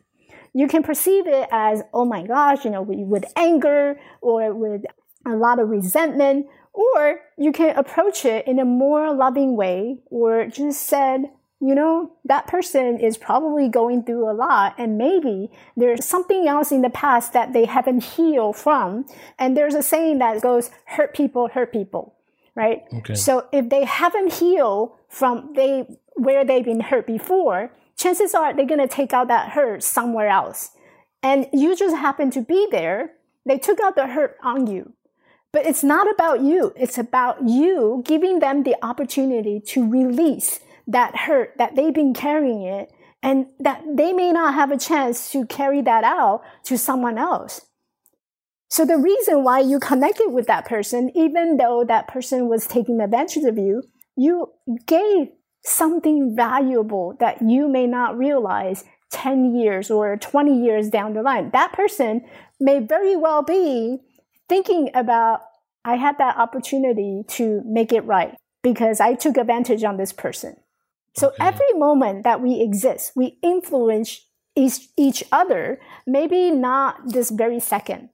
You 0.52 0.68
can 0.68 0.82
perceive 0.82 1.26
it 1.26 1.48
as, 1.50 1.82
oh 1.92 2.04
my 2.04 2.22
gosh, 2.24 2.64
you 2.64 2.70
know, 2.70 2.82
with 2.82 3.24
anger 3.36 3.98
or 4.20 4.54
with 4.54 4.82
a 5.26 5.34
lot 5.34 5.58
of 5.58 5.68
resentment, 5.68 6.46
or 6.72 7.20
you 7.36 7.50
can 7.50 7.76
approach 7.76 8.24
it 8.24 8.46
in 8.46 8.58
a 8.58 8.64
more 8.64 9.12
loving 9.14 9.56
way 9.56 9.98
or 10.06 10.46
just 10.46 10.82
said, 10.82 11.24
you 11.64 11.74
know, 11.74 12.12
that 12.26 12.46
person 12.46 13.00
is 13.00 13.16
probably 13.16 13.68
going 13.68 14.02
through 14.04 14.30
a 14.30 14.34
lot 14.34 14.74
and 14.76 14.98
maybe 14.98 15.50
there's 15.78 16.04
something 16.04 16.46
else 16.46 16.70
in 16.70 16.82
the 16.82 16.90
past 16.90 17.32
that 17.32 17.54
they 17.54 17.64
haven't 17.64 18.04
healed 18.04 18.56
from. 18.56 19.06
And 19.38 19.56
there's 19.56 19.74
a 19.74 19.82
saying 19.82 20.18
that 20.18 20.42
goes, 20.42 20.68
hurt 20.84 21.14
people, 21.14 21.48
hurt 21.48 21.72
people, 21.72 22.16
right? 22.54 22.82
Okay. 22.98 23.14
So 23.14 23.46
if 23.50 23.70
they 23.70 23.84
haven't 23.84 24.34
healed 24.34 24.92
from 25.08 25.54
they, 25.54 25.86
where 26.16 26.44
they've 26.44 26.64
been 26.64 26.80
hurt 26.80 27.06
before, 27.06 27.72
chances 27.96 28.34
are 28.34 28.52
they're 28.52 28.66
going 28.66 28.86
to 28.86 28.86
take 28.86 29.14
out 29.14 29.28
that 29.28 29.52
hurt 29.52 29.82
somewhere 29.82 30.28
else. 30.28 30.72
And 31.22 31.46
you 31.50 31.74
just 31.74 31.96
happen 31.96 32.30
to 32.32 32.42
be 32.42 32.68
there. 32.70 33.12
They 33.46 33.56
took 33.56 33.80
out 33.80 33.96
the 33.96 34.08
hurt 34.08 34.36
on 34.42 34.66
you. 34.66 34.92
But 35.50 35.64
it's 35.64 35.82
not 35.82 36.12
about 36.12 36.42
you. 36.42 36.74
It's 36.76 36.98
about 36.98 37.48
you 37.48 38.02
giving 38.04 38.40
them 38.40 38.64
the 38.64 38.76
opportunity 38.82 39.60
to 39.60 39.88
release 39.88 40.60
that 40.86 41.16
hurt 41.16 41.54
that 41.58 41.76
they've 41.76 41.94
been 41.94 42.14
carrying 42.14 42.62
it 42.62 42.90
and 43.22 43.46
that 43.58 43.82
they 43.96 44.12
may 44.12 44.32
not 44.32 44.54
have 44.54 44.70
a 44.70 44.78
chance 44.78 45.30
to 45.32 45.46
carry 45.46 45.80
that 45.82 46.04
out 46.04 46.42
to 46.64 46.76
someone 46.76 47.16
else. 47.16 47.62
So 48.68 48.84
the 48.84 48.98
reason 48.98 49.44
why 49.44 49.60
you 49.60 49.78
connected 49.78 50.30
with 50.30 50.46
that 50.46 50.66
person, 50.66 51.10
even 51.14 51.56
though 51.56 51.84
that 51.86 52.08
person 52.08 52.48
was 52.48 52.66
taking 52.66 53.00
advantage 53.00 53.44
of 53.44 53.56
you, 53.56 53.84
you 54.16 54.52
gave 54.86 55.28
something 55.64 56.34
valuable 56.36 57.16
that 57.20 57.40
you 57.40 57.68
may 57.68 57.86
not 57.86 58.18
realize 58.18 58.84
10 59.12 59.54
years 59.54 59.90
or 59.90 60.16
20 60.16 60.62
years 60.62 60.90
down 60.90 61.14
the 61.14 61.22
line. 61.22 61.50
That 61.52 61.72
person 61.72 62.22
may 62.60 62.80
very 62.80 63.16
well 63.16 63.42
be 63.42 63.98
thinking 64.48 64.90
about, 64.94 65.40
I 65.84 65.96
had 65.96 66.18
that 66.18 66.36
opportunity 66.36 67.22
to 67.28 67.62
make 67.64 67.92
it 67.92 68.04
right 68.04 68.34
because 68.62 69.00
I 69.00 69.14
took 69.14 69.36
advantage 69.36 69.84
on 69.84 69.96
this 69.96 70.12
person. 70.12 70.56
So 71.16 71.28
okay. 71.28 71.44
every 71.46 71.72
moment 71.74 72.24
that 72.24 72.40
we 72.40 72.60
exist, 72.60 73.12
we 73.14 73.38
influence 73.42 74.20
each, 74.56 74.88
each 74.96 75.24
other, 75.32 75.80
maybe 76.06 76.50
not 76.50 77.12
this 77.12 77.30
very 77.30 77.60
second. 77.60 78.10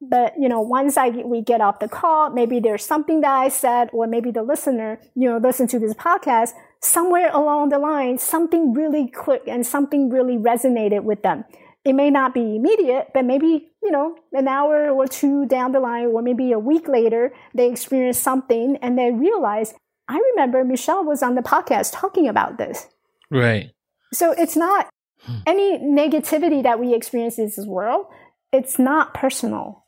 But, 0.00 0.34
you 0.36 0.48
know, 0.48 0.60
once 0.60 0.96
I, 0.96 1.10
we 1.10 1.42
get 1.42 1.60
off 1.60 1.78
the 1.78 1.88
call, 1.88 2.30
maybe 2.30 2.58
there's 2.58 2.84
something 2.84 3.20
that 3.20 3.32
I 3.32 3.48
said, 3.48 3.88
or 3.92 4.08
maybe 4.08 4.32
the 4.32 4.42
listener, 4.42 5.00
you 5.14 5.28
know, 5.28 5.38
listen 5.38 5.68
to 5.68 5.78
this 5.78 5.94
podcast, 5.94 6.54
somewhere 6.80 7.30
along 7.32 7.68
the 7.68 7.78
line, 7.78 8.18
something 8.18 8.74
really 8.74 9.06
clicked 9.06 9.46
and 9.46 9.64
something 9.64 10.10
really 10.10 10.36
resonated 10.36 11.04
with 11.04 11.22
them. 11.22 11.44
It 11.84 11.92
may 11.92 12.10
not 12.10 12.34
be 12.34 12.56
immediate, 12.56 13.08
but 13.14 13.24
maybe, 13.24 13.70
you 13.82 13.90
know, 13.92 14.16
an 14.32 14.48
hour 14.48 14.90
or 14.90 15.06
two 15.06 15.46
down 15.46 15.70
the 15.70 15.80
line, 15.80 16.06
or 16.06 16.20
maybe 16.20 16.50
a 16.50 16.58
week 16.58 16.88
later, 16.88 17.32
they 17.54 17.70
experience 17.70 18.18
something 18.18 18.78
and 18.82 18.98
they 18.98 19.12
realize, 19.12 19.74
I 20.08 20.18
remember 20.32 20.64
Michelle 20.64 21.04
was 21.04 21.22
on 21.22 21.34
the 21.34 21.42
podcast 21.42 21.92
talking 21.92 22.28
about 22.28 22.58
this. 22.58 22.88
Right. 23.30 23.70
So 24.12 24.32
it's 24.32 24.56
not 24.56 24.88
hmm. 25.20 25.38
any 25.46 25.78
negativity 25.78 26.62
that 26.62 26.80
we 26.80 26.94
experience 26.94 27.38
in 27.38 27.46
this 27.46 27.66
world. 27.66 28.06
It's 28.52 28.78
not 28.78 29.14
personal. 29.14 29.84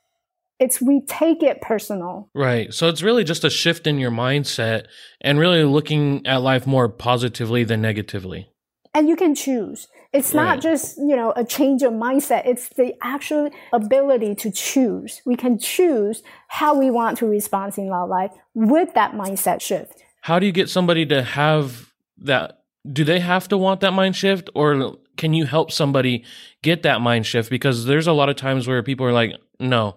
It's 0.61 0.81
we 0.81 1.03
take 1.07 1.42
it 1.42 1.61
personal. 1.61 2.31
Right. 2.35 2.72
So 2.72 2.88
it's 2.88 3.03
really 3.03 3.24
just 3.24 3.44
a 3.44 3.50
shift 3.50 3.87
in 3.87 3.98
your 3.98 4.12
mindset 4.12 4.87
and 5.20 5.38
really 5.38 5.64
looking 5.64 6.27
at 6.27 6.42
life 6.42 6.66
more 6.66 6.88
positively 6.88 7.64
than 7.64 7.83
negatively. 7.83 8.48
And 8.94 9.09
you 9.09 9.16
can 9.16 9.35
choose. 9.35 9.88
It's 10.14 10.33
right. 10.33 10.44
not 10.44 10.62
just, 10.62 10.96
you 10.96 11.16
know, 11.16 11.33
a 11.37 11.44
change 11.44 11.83
of 11.83 11.92
mindset. 11.92 12.46
It's 12.46 12.68
the 12.68 12.94
actual 13.03 13.50
ability 13.72 14.37
to 14.37 14.50
choose. 14.50 15.20
We 15.27 15.37
can 15.37 15.59
choose 15.59 16.22
how 16.48 16.79
we 16.79 16.90
want 16.90 17.18
to 17.18 17.27
respond 17.27 17.77
in 17.77 17.90
our 17.90 18.07
life 18.07 18.31
with 18.55 18.94
that 18.94 19.12
mindset 19.12 19.61
shift 19.61 20.05
how 20.24 20.38
do 20.38 20.46
you 20.46 20.53
get 20.53 20.70
somebody 20.70 21.05
to 21.05 21.22
have 21.22 21.92
that? 22.16 22.62
Do 22.90 23.05
they 23.05 23.20
have 23.20 23.46
to 23.48 23.59
want 23.59 23.81
that 23.81 23.92
mind 23.92 24.16
shift 24.16 24.48
or 24.55 24.96
can 25.18 25.35
you 25.35 25.44
help 25.44 25.70
somebody 25.70 26.24
get 26.62 26.83
that 26.85 27.03
mind 27.03 27.27
shift? 27.27 27.50
Because 27.50 27.85
there's 27.85 28.07
a 28.07 28.12
lot 28.14 28.31
of 28.31 28.37
times 28.37 28.66
where 28.66 28.83
people 28.83 29.05
are 29.05 29.12
like, 29.12 29.35
no, 29.61 29.96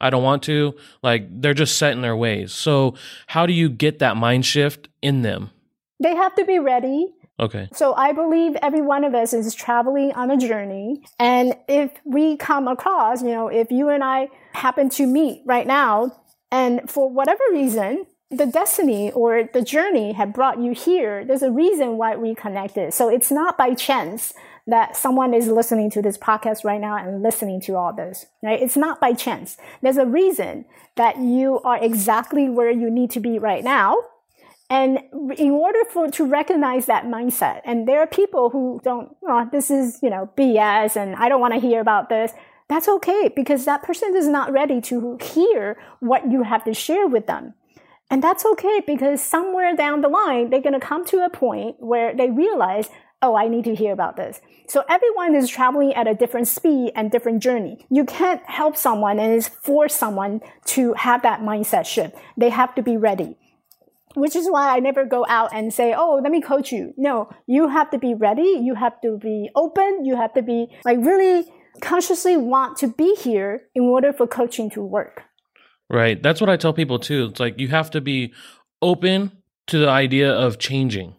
I 0.00 0.10
don't 0.10 0.22
want 0.22 0.44
to. 0.44 0.76
Like 1.02 1.26
they're 1.28 1.54
just 1.54 1.76
set 1.76 1.90
in 1.90 2.02
their 2.02 2.14
ways. 2.14 2.52
So, 2.52 2.94
how 3.26 3.46
do 3.46 3.52
you 3.52 3.68
get 3.68 3.98
that 3.98 4.16
mind 4.16 4.46
shift 4.46 4.88
in 5.02 5.22
them? 5.22 5.50
They 5.98 6.14
have 6.14 6.36
to 6.36 6.44
be 6.44 6.60
ready. 6.60 7.12
Okay. 7.38 7.68
So 7.72 7.94
I 7.94 8.12
believe 8.12 8.56
every 8.62 8.80
one 8.80 9.04
of 9.04 9.14
us 9.14 9.32
is 9.32 9.54
traveling 9.54 10.12
on 10.12 10.30
a 10.30 10.36
journey. 10.36 11.02
And 11.18 11.56
if 11.68 11.90
we 12.04 12.36
come 12.36 12.68
across, 12.68 13.22
you 13.22 13.30
know, 13.30 13.48
if 13.48 13.70
you 13.70 13.88
and 13.88 14.04
I 14.04 14.28
happen 14.52 14.88
to 14.90 15.06
meet 15.06 15.42
right 15.44 15.66
now, 15.66 16.12
and 16.52 16.88
for 16.88 17.10
whatever 17.10 17.42
reason, 17.50 18.06
the 18.30 18.46
destiny 18.46 19.10
or 19.12 19.48
the 19.52 19.62
journey 19.62 20.12
had 20.12 20.32
brought 20.32 20.60
you 20.60 20.72
here. 20.72 21.24
There's 21.24 21.42
a 21.42 21.50
reason 21.50 21.98
why 21.98 22.16
we 22.16 22.34
connected. 22.34 22.94
So 22.94 23.08
it's 23.08 23.30
not 23.30 23.56
by 23.56 23.74
chance 23.74 24.32
that 24.66 24.96
someone 24.96 25.34
is 25.34 25.48
listening 25.48 25.90
to 25.90 26.00
this 26.00 26.16
podcast 26.16 26.64
right 26.64 26.80
now 26.80 26.96
and 26.96 27.22
listening 27.22 27.60
to 27.62 27.76
all 27.76 27.92
this, 27.92 28.26
right? 28.42 28.60
It's 28.60 28.76
not 28.76 28.98
by 29.00 29.12
chance. 29.12 29.56
There's 29.82 29.98
a 29.98 30.06
reason 30.06 30.64
that 30.96 31.18
you 31.18 31.60
are 31.60 31.82
exactly 31.82 32.48
where 32.48 32.70
you 32.70 32.90
need 32.90 33.10
to 33.10 33.20
be 33.20 33.38
right 33.38 33.62
now. 33.62 33.96
And 34.70 34.98
in 35.36 35.50
order 35.50 35.80
for 35.90 36.10
to 36.10 36.24
recognize 36.24 36.86
that 36.86 37.04
mindset, 37.04 37.60
and 37.64 37.86
there 37.86 38.00
are 38.00 38.06
people 38.06 38.50
who 38.50 38.80
don't, 38.82 39.14
oh, 39.26 39.48
this 39.52 39.70
is, 39.70 39.98
you 40.02 40.10
know, 40.10 40.30
BS 40.36 40.96
and 40.96 41.14
I 41.16 41.28
don't 41.28 41.40
want 41.40 41.54
to 41.54 41.60
hear 41.60 41.80
about 41.80 42.08
this. 42.08 42.32
That's 42.68 42.88
okay 42.88 43.30
because 43.34 43.66
that 43.66 43.82
person 43.82 44.16
is 44.16 44.26
not 44.26 44.52
ready 44.52 44.80
to 44.82 45.18
hear 45.22 45.76
what 46.00 46.30
you 46.30 46.42
have 46.44 46.64
to 46.64 46.72
share 46.72 47.06
with 47.06 47.26
them. 47.26 47.54
And 48.10 48.22
that's 48.22 48.44
okay 48.44 48.80
because 48.86 49.22
somewhere 49.22 49.74
down 49.76 50.00
the 50.00 50.08
line, 50.08 50.50
they're 50.50 50.62
going 50.62 50.78
to 50.78 50.86
come 50.86 51.04
to 51.06 51.24
a 51.24 51.30
point 51.30 51.76
where 51.78 52.14
they 52.14 52.30
realize, 52.30 52.88
oh, 53.20 53.36
I 53.36 53.48
need 53.48 53.64
to 53.64 53.74
hear 53.74 53.92
about 53.92 54.16
this. 54.16 54.40
So 54.68 54.84
everyone 54.88 55.34
is 55.34 55.48
traveling 55.48 55.92
at 55.94 56.06
a 56.06 56.14
different 56.14 56.48
speed 56.48 56.92
and 56.94 57.10
different 57.10 57.42
journey. 57.42 57.84
You 57.90 58.04
can't 58.04 58.42
help 58.46 58.76
someone 58.76 59.18
and 59.18 59.44
force 59.44 59.94
someone 59.94 60.40
to 60.66 60.94
have 60.94 61.22
that 61.22 61.40
mindset 61.40 61.86
shift. 61.86 62.16
They 62.36 62.50
have 62.50 62.74
to 62.76 62.82
be 62.82 62.96
ready. 62.96 63.36
Which 64.14 64.36
is 64.36 64.48
why 64.48 64.76
I 64.76 64.80
never 64.80 65.04
go 65.04 65.26
out 65.28 65.50
and 65.52 65.72
say, 65.72 65.94
oh, 65.96 66.20
let 66.22 66.30
me 66.30 66.40
coach 66.40 66.70
you. 66.70 66.94
No, 66.96 67.28
you 67.46 67.68
have 67.68 67.90
to 67.90 67.98
be 67.98 68.14
ready. 68.14 68.60
You 68.62 68.74
have 68.74 69.00
to 69.02 69.18
be 69.18 69.50
open. 69.56 70.04
You 70.04 70.16
have 70.16 70.32
to 70.34 70.42
be 70.42 70.68
like 70.84 70.98
really 70.98 71.44
consciously 71.80 72.36
want 72.36 72.76
to 72.78 72.88
be 72.88 73.14
here 73.16 73.62
in 73.74 73.84
order 73.84 74.12
for 74.12 74.26
coaching 74.26 74.70
to 74.70 74.82
work. 74.82 75.22
Right. 75.90 76.22
That's 76.22 76.40
what 76.40 76.50
I 76.50 76.56
tell 76.56 76.72
people 76.72 76.98
too. 76.98 77.28
It's 77.30 77.40
like 77.40 77.58
you 77.58 77.68
have 77.68 77.90
to 77.90 78.00
be 78.00 78.32
open 78.80 79.32
to 79.66 79.78
the 79.78 79.88
idea 79.88 80.32
of 80.32 80.58
changing. 80.58 81.14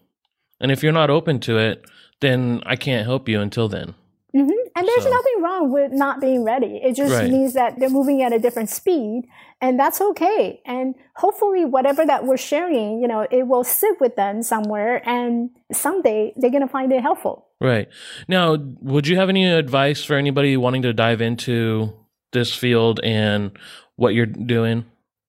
And 0.60 0.72
if 0.72 0.82
you're 0.82 0.92
not 0.92 1.10
open 1.10 1.40
to 1.42 1.58
it, 1.58 1.86
then 2.22 2.62
I 2.66 2.76
can't 2.76 3.06
help 3.06 3.28
you 3.28 3.42
until 3.42 3.68
then. 3.68 3.94
Mm-hmm. 4.36 4.64
And 4.78 4.86
there's 4.86 5.04
so. 5.04 5.10
nothing 5.10 5.42
wrong 5.42 5.72
with 5.72 5.92
not 5.94 6.20
being 6.20 6.44
ready. 6.44 6.82
It 6.84 6.96
just 6.96 7.14
right. 7.14 7.30
means 7.30 7.54
that 7.54 7.80
they're 7.80 7.90
moving 7.90 8.22
at 8.22 8.34
a 8.34 8.40
different 8.40 8.70
speed, 8.70 9.24
and 9.62 9.80
that's 9.80 10.02
okay. 10.02 10.62
And 10.66 10.96
hopefully, 11.16 11.64
whatever 11.64 12.06
that 12.06 12.26
we're 12.26 12.36
sharing, 12.36 13.00
you 13.02 13.08
know, 13.08 13.26
it 13.32 13.48
will 13.48 13.64
sit 13.64 14.02
with 14.02 14.18
them 14.18 14.44
somewhere, 14.44 15.02
and 15.08 15.52
someday 15.72 16.34
they're 16.36 16.52
gonna 16.52 16.68
find 16.68 16.92
it 16.92 17.02
helpful. 17.02 17.48
Right 17.62 17.88
now, 18.28 18.58
would 18.82 19.08
you 19.08 19.16
have 19.16 19.30
any 19.30 19.50
advice 19.50 20.04
for 20.04 20.16
anybody 20.16 20.58
wanting 20.58 20.82
to 20.82 20.92
dive 20.92 21.22
into 21.22 21.94
this 22.34 22.54
field 22.54 23.00
and 23.02 23.58
what 23.96 24.14
you're 24.14 24.26
doing 24.26 24.86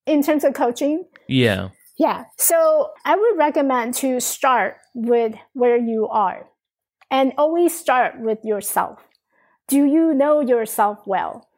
in 0.06 0.22
terms 0.22 0.42
of 0.42 0.54
coaching? 0.54 1.04
Yeah. 1.28 1.68
Yeah. 1.98 2.24
So 2.36 2.90
I 3.04 3.16
would 3.16 3.38
recommend 3.38 3.94
to 3.96 4.20
start 4.20 4.78
with 4.94 5.34
where 5.54 5.76
you 5.76 6.08
are 6.08 6.46
and 7.10 7.32
always 7.38 7.78
start 7.78 8.20
with 8.20 8.38
yourself. 8.44 8.98
Do 9.68 9.84
you 9.84 10.14
know 10.14 10.40
yourself 10.40 11.00
well? 11.06 11.48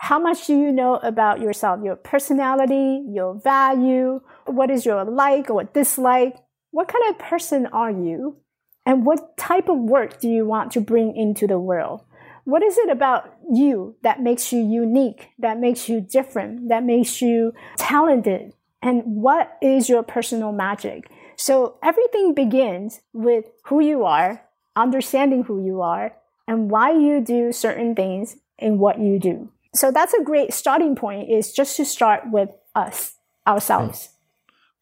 How 0.00 0.18
much 0.18 0.46
do 0.46 0.58
you 0.58 0.72
know 0.72 0.94
about 0.96 1.40
yourself, 1.40 1.80
your 1.84 1.96
personality, 1.96 3.04
your 3.06 3.34
value? 3.34 4.20
What 4.46 4.70
is 4.70 4.86
your 4.86 5.04
like 5.04 5.50
or 5.50 5.64
dislike? 5.64 6.36
What 6.70 6.88
kind 6.88 7.04
of 7.10 7.18
person 7.18 7.66
are 7.66 7.90
you? 7.90 8.38
And 8.86 9.04
what 9.04 9.36
type 9.36 9.68
of 9.68 9.76
work 9.76 10.18
do 10.18 10.30
you 10.30 10.46
want 10.46 10.72
to 10.72 10.80
bring 10.80 11.14
into 11.14 11.46
the 11.46 11.58
world? 11.58 12.04
What 12.44 12.62
is 12.62 12.78
it 12.78 12.88
about 12.88 13.34
you 13.52 13.96
that 14.02 14.22
makes 14.22 14.50
you 14.50 14.60
unique, 14.60 15.28
that 15.38 15.60
makes 15.60 15.90
you 15.90 16.00
different, 16.00 16.70
that 16.70 16.84
makes 16.84 17.20
you 17.20 17.52
talented? 17.76 18.54
And 18.80 19.02
what 19.04 19.58
is 19.60 19.90
your 19.90 20.02
personal 20.02 20.52
magic? 20.52 21.10
So 21.36 21.76
everything 21.82 22.32
begins 22.32 23.00
with 23.12 23.44
who 23.66 23.80
you 23.80 24.04
are, 24.04 24.42
understanding 24.74 25.42
who 25.42 25.62
you 25.62 25.82
are, 25.82 26.14
and 26.48 26.70
why 26.70 26.90
you 26.90 27.20
do 27.20 27.52
certain 27.52 27.94
things 27.94 28.36
in 28.58 28.78
what 28.78 28.98
you 28.98 29.18
do. 29.18 29.50
So 29.74 29.92
that's 29.92 30.14
a 30.14 30.24
great 30.24 30.52
starting 30.52 30.96
point 30.96 31.30
is 31.30 31.52
just 31.52 31.76
to 31.76 31.84
start 31.84 32.22
with 32.32 32.50
us, 32.74 33.14
ourselves. 33.46 34.08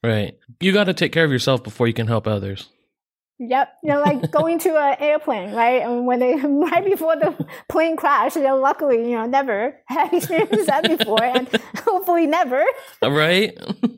Hmm. 0.03 0.09
Right. 0.09 0.39
You 0.61 0.73
got 0.73 0.85
to 0.85 0.95
take 0.95 1.13
care 1.13 1.25
of 1.25 1.33
yourself 1.33 1.65
before 1.65 1.89
you 1.89 1.93
can 1.93 2.07
help 2.07 2.27
others. 2.27 2.69
Yep, 3.39 3.69
you 3.83 3.91
know, 3.91 4.01
like 4.01 4.31
going 4.31 4.59
to 4.61 4.77
an 4.77 4.97
airplane, 4.99 5.53
right? 5.53 5.83
And 5.83 6.07
when 6.07 6.21
they 6.21 6.35
right 6.43 6.85
before 6.85 7.17
the 7.17 7.47
plane 7.69 7.97
crash, 7.97 8.35
they 8.35 8.51
luckily, 8.51 9.11
you 9.11 9.17
know, 9.17 9.27
never 9.27 9.79
had 9.87 10.15
experienced 10.15 10.67
that 10.67 10.85
before, 10.85 11.23
and 11.23 11.49
hopefully 11.85 12.27
never. 12.27 12.65
Right. 13.03 13.53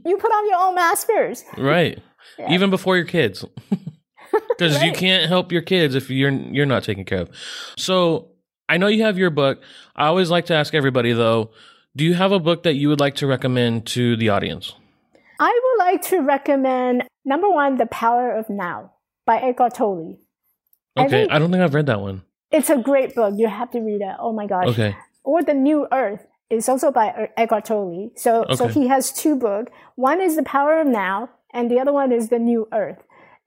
you 0.04 0.16
put 0.16 0.32
on 0.32 0.48
your 0.48 0.58
own 0.58 0.74
mask 0.74 1.06
first. 1.06 1.44
Right. 1.56 2.00
Yeah. 2.38 2.52
Even 2.52 2.70
before 2.70 2.96
your 2.96 3.06
kids, 3.06 3.44
because 4.48 4.76
right. 4.76 4.86
you 4.86 4.92
can't 4.92 5.28
help 5.28 5.52
your 5.52 5.62
kids 5.62 5.94
if 5.94 6.10
you're 6.10 6.30
you're 6.30 6.66
not 6.66 6.84
taken 6.84 7.04
care 7.04 7.22
of. 7.22 7.30
So 7.76 8.28
I 8.68 8.76
know 8.76 8.86
you 8.88 9.02
have 9.02 9.18
your 9.18 9.30
book. 9.30 9.60
I 9.96 10.06
always 10.06 10.30
like 10.30 10.46
to 10.46 10.54
ask 10.54 10.74
everybody 10.74 11.12
though, 11.12 11.50
do 11.96 12.04
you 12.04 12.14
have 12.14 12.32
a 12.32 12.38
book 12.38 12.62
that 12.64 12.74
you 12.74 12.88
would 12.88 13.00
like 13.00 13.16
to 13.16 13.26
recommend 13.26 13.86
to 13.88 14.16
the 14.16 14.28
audience? 14.28 14.74
I 15.40 15.60
would 15.62 15.84
like 15.84 16.02
to 16.08 16.20
recommend 16.20 17.04
number 17.24 17.48
one, 17.48 17.76
The 17.76 17.86
Power 17.86 18.32
of 18.32 18.50
Now 18.50 18.92
by 19.24 19.38
Eckhart 19.38 19.74
Tolle. 19.74 20.18
Okay, 20.96 21.28
I, 21.28 21.36
I 21.36 21.38
don't 21.38 21.50
think 21.50 21.62
I've 21.62 21.74
read 21.74 21.86
that 21.86 22.00
one. 22.00 22.22
It's 22.50 22.70
a 22.70 22.78
great 22.78 23.14
book. 23.14 23.34
You 23.36 23.48
have 23.48 23.70
to 23.72 23.80
read 23.80 24.00
it. 24.00 24.16
Oh 24.18 24.32
my 24.32 24.46
gosh. 24.46 24.68
Okay. 24.68 24.96
Or 25.22 25.42
The 25.42 25.54
New 25.54 25.86
Earth 25.92 26.26
is 26.50 26.68
also 26.68 26.90
by 26.90 27.28
Eckhart 27.36 27.66
Tolle. 27.66 28.10
So, 28.16 28.44
okay. 28.44 28.56
so 28.56 28.66
he 28.68 28.88
has 28.88 29.12
two 29.12 29.36
books. 29.36 29.70
One 29.96 30.20
is 30.20 30.36
The 30.36 30.42
Power 30.42 30.80
of 30.80 30.86
Now, 30.86 31.30
and 31.52 31.70
the 31.70 31.78
other 31.78 31.92
one 31.92 32.10
is 32.10 32.30
The 32.30 32.38
New 32.38 32.68
Earth. 32.72 32.98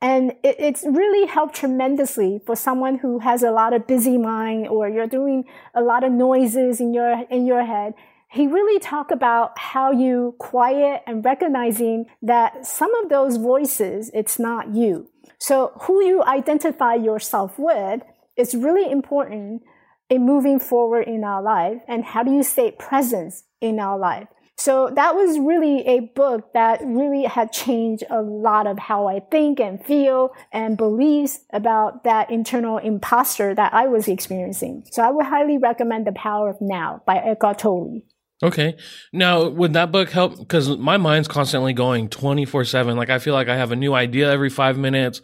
And 0.01 0.31
it, 0.43 0.55
it's 0.59 0.83
really 0.83 1.27
helped 1.27 1.55
tremendously 1.55 2.41
for 2.45 2.55
someone 2.55 2.97
who 2.97 3.19
has 3.19 3.43
a 3.43 3.51
lot 3.51 3.73
of 3.73 3.85
busy 3.85 4.17
mind 4.17 4.67
or 4.67 4.89
you're 4.89 5.07
doing 5.07 5.45
a 5.75 5.81
lot 5.81 6.03
of 6.03 6.11
noises 6.11 6.79
in 6.79 6.93
your, 6.93 7.25
in 7.29 7.45
your 7.45 7.63
head. 7.63 7.93
He 8.31 8.47
really 8.47 8.79
talked 8.79 9.11
about 9.11 9.59
how 9.59 9.91
you 9.91 10.35
quiet 10.39 11.03
and 11.05 11.23
recognizing 11.23 12.05
that 12.21 12.65
some 12.65 12.93
of 12.95 13.09
those 13.09 13.37
voices, 13.37 14.09
it's 14.13 14.39
not 14.39 14.73
you. 14.73 15.09
So 15.37 15.73
who 15.81 16.03
you 16.03 16.23
identify 16.23 16.95
yourself 16.95 17.55
with 17.57 18.01
is 18.37 18.55
really 18.55 18.89
important 18.89 19.63
in 20.09 20.25
moving 20.25 20.59
forward 20.59 21.07
in 21.07 21.23
our 21.23 21.41
life 21.41 21.81
and 21.87 22.03
how 22.03 22.23
do 22.23 22.31
you 22.31 22.43
stay 22.43 22.71
present 22.71 23.33
in 23.59 23.79
our 23.79 23.97
life. 23.97 24.27
So 24.61 24.91
that 24.93 25.15
was 25.15 25.39
really 25.39 25.79
a 25.87 26.01
book 26.01 26.53
that 26.53 26.81
really 26.85 27.23
had 27.23 27.51
changed 27.51 28.03
a 28.11 28.21
lot 28.21 28.67
of 28.67 28.77
how 28.77 29.07
I 29.07 29.19
think 29.19 29.59
and 29.59 29.83
feel 29.83 30.35
and 30.53 30.77
beliefs 30.77 31.39
about 31.51 32.03
that 32.03 32.29
internal 32.29 32.77
imposter 32.77 33.55
that 33.55 33.73
I 33.73 33.87
was 33.87 34.07
experiencing. 34.07 34.85
So 34.91 35.01
I 35.01 35.09
would 35.09 35.25
highly 35.25 35.57
recommend 35.57 36.05
The 36.05 36.11
Power 36.11 36.47
of 36.47 36.61
Now 36.61 37.01
by 37.07 37.17
Eckhart 37.17 37.57
Tolle. 37.57 38.01
Okay. 38.43 38.77
Now, 39.11 39.47
would 39.47 39.73
that 39.73 39.91
book 39.91 40.11
help? 40.11 40.37
Because 40.37 40.77
my 40.77 40.97
mind's 40.97 41.27
constantly 41.27 41.73
going 41.73 42.07
24 42.09 42.65
7. 42.65 42.95
Like, 42.95 43.09
I 43.09 43.17
feel 43.17 43.33
like 43.33 43.49
I 43.49 43.55
have 43.55 43.71
a 43.71 43.75
new 43.75 43.95
idea 43.95 44.31
every 44.31 44.51
five 44.51 44.77
minutes. 44.77 45.21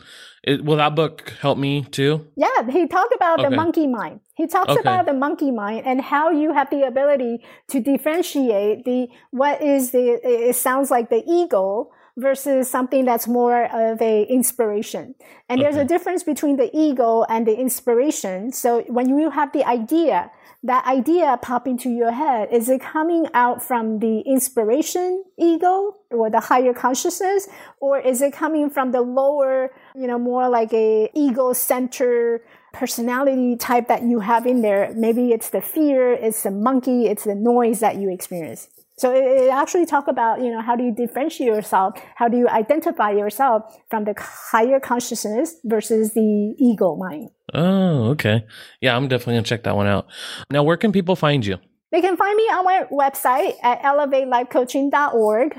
It, 0.48 0.64
will 0.64 0.78
that 0.78 0.96
book 0.96 1.34
help 1.42 1.58
me 1.58 1.84
too? 1.84 2.26
Yeah, 2.38 2.72
he 2.72 2.88
talked 2.88 3.14
about 3.14 3.42
okay. 3.42 3.50
the 3.50 3.56
monkey 3.58 3.86
mind. 3.86 4.22
He 4.34 4.48
talks 4.48 4.72
okay. 4.72 4.80
about 4.80 5.06
the 5.06 5.14
monkey 5.14 5.52
mind 5.52 5.86
and 5.86 6.00
how 6.00 6.32
you 6.32 6.54
have 6.54 6.70
the 6.70 6.84
ability 6.84 7.44
to 7.68 7.82
differentiate 7.82 8.86
the 8.86 9.10
what 9.32 9.62
is 9.62 9.92
the 9.92 10.22
it 10.24 10.56
sounds 10.56 10.90
like 10.90 11.10
the 11.10 11.22
ego 11.28 11.92
versus 12.18 12.70
something 12.70 13.06
that's 13.06 13.28
more 13.28 13.66
of 13.66 14.02
a 14.02 14.24
inspiration. 14.24 15.14
And 15.48 15.60
okay. 15.60 15.64
there's 15.64 15.82
a 15.82 15.88
difference 15.88 16.24
between 16.24 16.58
the 16.58 16.70
ego 16.74 17.24
and 17.30 17.46
the 17.46 17.56
inspiration. 17.58 18.52
So 18.52 18.82
when 18.88 19.08
you 19.08 19.30
have 19.30 19.54
the 19.54 19.64
idea, 19.64 20.32
that 20.64 20.86
idea 20.88 21.38
pop 21.42 21.68
into 21.68 21.92
your 21.92 22.12
head, 22.12 22.50
is 22.52 22.68
it 22.70 22.82
coming 22.82 23.28
out 23.36 23.62
from 23.62 24.00
the 24.00 24.22
inspiration 24.22 25.24
ego 25.38 25.96
or 26.10 26.32
the 26.32 26.40
higher 26.40 26.74
consciousness? 26.74 27.48
Or 27.80 28.00
is 28.00 28.22
it 28.24 28.34
coming 28.34 28.72
from 28.72 28.92
the 28.92 29.02
lower, 29.02 29.72
you 29.96 30.08
know, 30.08 30.18
more 30.18 30.50
like 30.50 30.74
a 30.74 31.10
ego 31.14 31.54
center 31.54 32.42
personality 32.74 33.56
type 33.56 33.88
that 33.90 34.02
you 34.02 34.22
have 34.22 34.48
in 34.48 34.62
there? 34.62 34.92
Maybe 34.96 35.32
it's 35.32 35.52
the 35.52 35.62
fear, 35.62 36.14
it's 36.14 36.42
the 36.42 36.52
monkey, 36.52 37.06
it's 37.06 37.26
the 37.26 37.36
noise 37.36 37.80
that 37.82 37.98
you 37.98 38.12
experience. 38.12 38.70
So 38.98 39.14
it, 39.14 39.24
it, 39.24 39.50
actually 39.50 39.86
talk 39.86 40.08
about, 40.08 40.42
you 40.42 40.52
know, 40.52 40.62
how 40.62 40.76
do 40.76 40.84
you 40.84 40.92
differentiate 40.92 41.54
yourself? 41.54 42.00
How 42.16 42.28
do 42.28 42.38
you 42.38 42.50
identify 42.50 43.12
yourself 43.12 43.78
from 43.90 44.06
the 44.06 44.16
higher 44.18 44.80
consciousness 44.80 45.56
versus 45.64 46.14
the 46.14 46.56
ego 46.58 46.96
mind? 46.96 47.30
Oh, 47.54 48.10
okay. 48.12 48.46
Yeah, 48.82 48.96
I'm 48.96 49.08
definitely 49.08 49.36
going 49.36 49.44
to 49.44 49.50
check 49.50 49.64
that 49.64 49.76
one 49.76 49.86
out. 49.86 50.08
Now, 50.50 50.64
where 50.64 50.78
can 50.78 50.92
people 50.92 51.16
find 51.16 51.46
you? 51.46 51.58
They 51.92 52.02
can 52.02 52.18
find 52.18 52.36
me 52.36 52.44
on 52.44 52.66
my 52.66 52.86
website 52.92 53.54
at 53.62 53.82
elevatelifecoaching.org. 53.84 55.58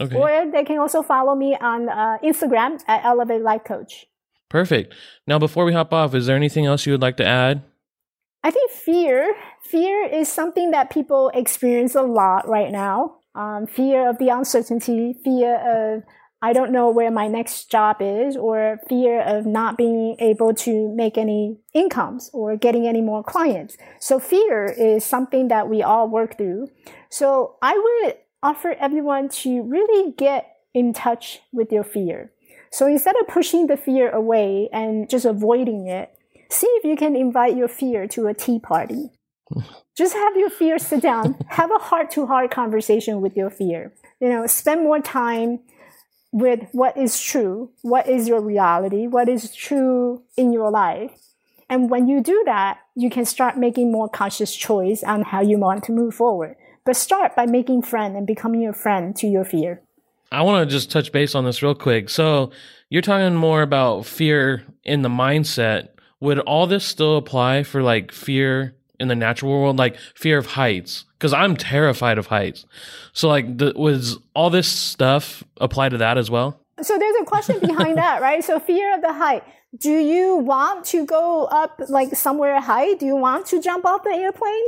Okay. 0.00 0.16
Or 0.16 0.50
they 0.50 0.64
can 0.64 0.78
also 0.78 1.02
follow 1.02 1.34
me 1.34 1.56
on 1.60 1.88
uh, 1.88 2.18
Instagram 2.24 2.82
at 2.88 3.04
Elevate 3.04 3.42
Life 3.42 3.64
Coach. 3.64 4.06
Perfect. 4.48 4.94
Now, 5.26 5.38
before 5.38 5.64
we 5.64 5.72
hop 5.72 5.92
off, 5.92 6.14
is 6.14 6.26
there 6.26 6.36
anything 6.36 6.66
else 6.66 6.86
you 6.86 6.92
would 6.92 7.02
like 7.02 7.16
to 7.18 7.26
add? 7.26 7.62
I 8.42 8.50
think 8.50 8.70
fear, 8.70 9.34
fear 9.62 10.06
is 10.06 10.30
something 10.30 10.70
that 10.70 10.90
people 10.90 11.30
experience 11.34 11.94
a 11.94 12.02
lot 12.02 12.48
right 12.48 12.70
now. 12.70 13.16
Um, 13.34 13.66
fear 13.66 14.08
of 14.08 14.18
the 14.18 14.28
uncertainty, 14.28 15.14
fear 15.22 15.56
of 15.56 16.02
I 16.42 16.54
don't 16.54 16.72
know 16.72 16.88
where 16.88 17.10
my 17.10 17.28
next 17.28 17.70
job 17.70 17.96
is 18.00 18.34
or 18.34 18.80
fear 18.88 19.20
of 19.20 19.44
not 19.44 19.76
being 19.76 20.16
able 20.20 20.54
to 20.54 20.88
make 20.94 21.18
any 21.18 21.58
incomes 21.74 22.30
or 22.32 22.56
getting 22.56 22.86
any 22.86 23.02
more 23.02 23.22
clients. 23.22 23.76
So 23.98 24.18
fear 24.18 24.64
is 24.64 25.04
something 25.04 25.48
that 25.48 25.68
we 25.68 25.82
all 25.82 26.08
work 26.08 26.38
through. 26.38 26.70
So 27.10 27.56
I 27.60 27.76
would 27.76 28.16
offer 28.42 28.74
everyone 28.80 29.28
to 29.28 29.62
really 29.62 30.12
get 30.12 30.56
in 30.72 30.94
touch 30.94 31.40
with 31.52 31.70
your 31.70 31.84
fear. 31.84 32.32
So 32.72 32.86
instead 32.86 33.16
of 33.20 33.28
pushing 33.28 33.66
the 33.66 33.76
fear 33.76 34.08
away 34.10 34.70
and 34.72 35.10
just 35.10 35.26
avoiding 35.26 35.88
it, 35.88 36.16
see 36.50 36.66
if 36.66 36.84
you 36.84 36.96
can 36.96 37.16
invite 37.16 37.56
your 37.56 37.68
fear 37.68 38.06
to 38.08 38.26
a 38.26 38.34
tea 38.34 38.58
party. 38.58 39.10
just 39.96 40.14
have 40.14 40.36
your 40.36 40.50
fear 40.50 40.78
sit 40.78 41.02
down, 41.02 41.36
have 41.48 41.70
a 41.70 41.78
heart 41.78 42.10
to 42.12 42.26
heart 42.26 42.50
conversation 42.50 43.20
with 43.20 43.36
your 43.36 43.50
fear. 43.50 43.92
You 44.20 44.28
know, 44.28 44.46
spend 44.46 44.82
more 44.82 45.00
time 45.00 45.60
with 46.32 46.68
what 46.72 46.96
is 46.96 47.20
true, 47.20 47.70
what 47.82 48.08
is 48.08 48.28
your 48.28 48.40
reality, 48.40 49.06
what 49.06 49.28
is 49.28 49.54
true 49.54 50.22
in 50.36 50.52
your 50.52 50.70
life. 50.70 51.12
And 51.68 51.88
when 51.88 52.08
you 52.08 52.20
do 52.20 52.42
that, 52.46 52.78
you 52.96 53.10
can 53.10 53.24
start 53.24 53.56
making 53.56 53.92
more 53.92 54.08
conscious 54.08 54.54
choice 54.54 55.02
on 55.04 55.22
how 55.22 55.40
you 55.40 55.58
want 55.58 55.84
to 55.84 55.92
move 55.92 56.14
forward. 56.14 56.56
But 56.84 56.96
start 56.96 57.36
by 57.36 57.46
making 57.46 57.82
friend 57.82 58.16
and 58.16 58.26
becoming 58.26 58.66
a 58.66 58.72
friend 58.72 59.14
to 59.16 59.26
your 59.26 59.44
fear. 59.44 59.82
I 60.32 60.42
want 60.42 60.68
to 60.68 60.72
just 60.72 60.90
touch 60.90 61.12
base 61.12 61.34
on 61.34 61.44
this 61.44 61.62
real 61.62 61.74
quick. 61.74 62.08
So 62.08 62.50
you're 62.88 63.02
talking 63.02 63.34
more 63.34 63.62
about 63.62 64.06
fear 64.06 64.64
in 64.84 65.02
the 65.02 65.08
mindset. 65.08 65.88
Would 66.20 66.38
all 66.40 66.66
this 66.66 66.84
still 66.84 67.16
apply 67.16 67.62
for 67.62 67.82
like 67.82 68.12
fear 68.12 68.74
in 68.98 69.08
the 69.08 69.16
natural 69.16 69.50
world, 69.50 69.78
like 69.78 69.96
fear 70.14 70.38
of 70.38 70.46
heights? 70.46 71.04
Because 71.18 71.32
I'm 71.32 71.56
terrified 71.56 72.18
of 72.18 72.26
heights. 72.26 72.66
So 73.12 73.28
like, 73.28 73.58
the, 73.58 73.72
was 73.74 74.18
all 74.34 74.50
this 74.50 74.68
stuff 74.68 75.42
apply 75.60 75.88
to 75.90 75.98
that 75.98 76.18
as 76.18 76.30
well? 76.30 76.60
So 76.82 76.98
there's 76.98 77.16
a 77.20 77.24
question 77.24 77.58
behind 77.60 77.98
that, 77.98 78.22
right? 78.22 78.42
So 78.44 78.58
fear 78.58 78.94
of 78.94 79.02
the 79.02 79.12
height. 79.12 79.42
Do 79.78 79.90
you 79.90 80.36
want 80.36 80.84
to 80.86 81.06
go 81.06 81.44
up 81.44 81.80
like 81.88 82.16
somewhere 82.16 82.60
high? 82.60 82.94
Do 82.94 83.06
you 83.06 83.16
want 83.16 83.46
to 83.46 83.62
jump 83.62 83.84
off 83.84 84.02
the 84.02 84.10
airplane? 84.10 84.64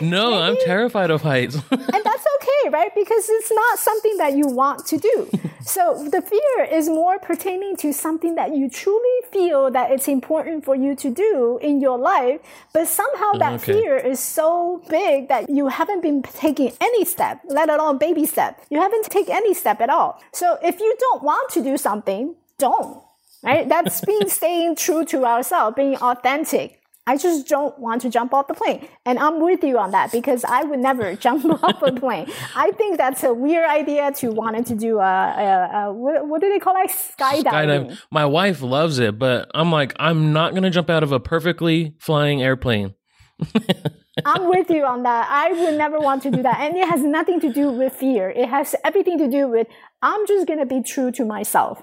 No, 0.00 0.30
maybe, 0.30 0.42
I'm 0.42 0.56
terrified 0.64 1.10
of 1.10 1.22
heights. 1.22 1.56
and 1.70 2.04
that's 2.04 2.26
okay, 2.36 2.70
right? 2.70 2.90
Because 2.94 3.28
it's 3.28 3.52
not 3.52 3.78
something 3.78 4.16
that 4.18 4.34
you 4.34 4.46
want 4.46 4.86
to 4.86 4.98
do. 4.98 5.30
So 5.66 6.08
the 6.12 6.22
fear 6.22 6.64
is 6.70 6.88
more 6.88 7.18
pertaining 7.18 7.76
to 7.78 7.92
something 7.92 8.36
that 8.36 8.54
you 8.54 8.70
truly 8.70 9.18
feel 9.32 9.68
that 9.72 9.90
it's 9.90 10.06
important 10.06 10.64
for 10.64 10.76
you 10.76 10.94
to 10.94 11.10
do 11.10 11.58
in 11.60 11.80
your 11.80 11.98
life, 11.98 12.40
but 12.72 12.86
somehow 12.86 13.32
that 13.32 13.54
okay. 13.54 13.72
fear 13.72 13.96
is 13.96 14.20
so 14.20 14.80
big 14.88 15.26
that 15.26 15.50
you 15.50 15.66
haven't 15.66 16.02
been 16.02 16.22
taking 16.22 16.72
any 16.80 17.04
step, 17.04 17.40
let 17.48 17.68
alone 17.68 17.98
baby 17.98 18.26
step. 18.26 18.64
You 18.70 18.80
haven't 18.80 19.06
taken 19.06 19.34
any 19.34 19.54
step 19.54 19.80
at 19.80 19.90
all. 19.90 20.22
So 20.32 20.56
if 20.62 20.78
you 20.78 20.96
don't 21.00 21.24
want 21.24 21.50
to 21.54 21.62
do 21.64 21.76
something, 21.76 22.36
don't. 22.58 23.02
Right? 23.42 23.68
That's 23.68 24.00
being 24.06 24.28
staying 24.28 24.76
true 24.76 25.04
to 25.06 25.24
ourselves, 25.24 25.74
being 25.74 25.96
authentic. 25.96 26.80
I 27.08 27.16
just 27.16 27.46
don't 27.46 27.78
want 27.78 28.02
to 28.02 28.10
jump 28.10 28.34
off 28.34 28.48
the 28.48 28.54
plane. 28.54 28.88
And 29.04 29.18
I'm 29.18 29.40
with 29.40 29.62
you 29.62 29.78
on 29.78 29.92
that 29.92 30.10
because 30.10 30.44
I 30.44 30.64
would 30.64 30.80
never 30.80 31.14
jump 31.26 31.44
off 31.62 31.82
a 31.82 31.92
plane. 31.92 32.30
I 32.54 32.72
think 32.72 32.98
that's 32.98 33.22
a 33.22 33.32
weird 33.32 33.68
idea 33.68 34.10
to 34.12 34.30
wanting 34.30 34.64
to 34.64 34.74
do 34.74 34.98
a, 34.98 35.02
a, 35.02 35.70
a 35.74 35.92
what, 35.92 36.26
what, 36.26 36.40
do 36.40 36.50
they 36.50 36.58
call 36.58 36.74
it? 36.82 36.90
Skydiving. 36.90 37.44
Skydive. 37.44 37.98
My 38.10 38.26
wife 38.26 38.60
loves 38.60 38.98
it, 38.98 39.18
but 39.18 39.50
I'm 39.54 39.70
like, 39.70 39.94
I'm 39.98 40.32
not 40.32 40.52
going 40.52 40.64
to 40.64 40.70
jump 40.70 40.90
out 40.90 41.02
of 41.02 41.12
a 41.12 41.20
perfectly 41.20 41.94
flying 41.98 42.42
airplane. 42.42 42.94
I'm 44.24 44.48
with 44.48 44.70
you 44.70 44.84
on 44.84 45.02
that. 45.02 45.28
I 45.30 45.52
would 45.52 45.74
never 45.76 46.00
want 46.00 46.22
to 46.22 46.30
do 46.30 46.42
that. 46.42 46.58
And 46.60 46.76
it 46.76 46.88
has 46.88 47.02
nothing 47.02 47.38
to 47.40 47.52
do 47.52 47.70
with 47.70 47.92
fear. 47.92 48.30
It 48.30 48.48
has 48.48 48.74
everything 48.82 49.18
to 49.18 49.28
do 49.28 49.46
with 49.46 49.66
I'm 50.02 50.26
just 50.26 50.46
going 50.46 50.58
to 50.58 50.66
be 50.66 50.82
true 50.82 51.12
to 51.12 51.24
myself. 51.24 51.82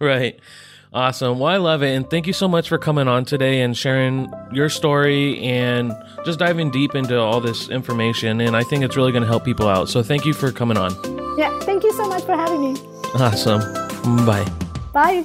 Right. 0.00 0.40
Awesome. 0.92 1.38
Well, 1.38 1.52
I 1.52 1.58
love 1.58 1.82
it. 1.82 1.94
And 1.94 2.08
thank 2.10 2.26
you 2.26 2.32
so 2.32 2.48
much 2.48 2.68
for 2.68 2.76
coming 2.76 3.06
on 3.06 3.24
today 3.24 3.60
and 3.60 3.76
sharing 3.76 4.32
your 4.52 4.68
story 4.68 5.38
and 5.40 5.92
just 6.24 6.38
diving 6.38 6.70
deep 6.70 6.94
into 6.94 7.18
all 7.18 7.40
this 7.40 7.68
information. 7.68 8.40
And 8.40 8.56
I 8.56 8.64
think 8.64 8.82
it's 8.82 8.96
really 8.96 9.12
going 9.12 9.22
to 9.22 9.28
help 9.28 9.44
people 9.44 9.68
out. 9.68 9.88
So 9.88 10.02
thank 10.02 10.24
you 10.24 10.32
for 10.32 10.50
coming 10.50 10.76
on. 10.76 10.92
Yeah. 11.38 11.56
Thank 11.60 11.84
you 11.84 11.92
so 11.92 12.08
much 12.08 12.24
for 12.24 12.34
having 12.34 12.60
me. 12.60 12.80
Awesome. 13.14 13.60
Bye. 14.26 14.46
Bye. 14.92 15.24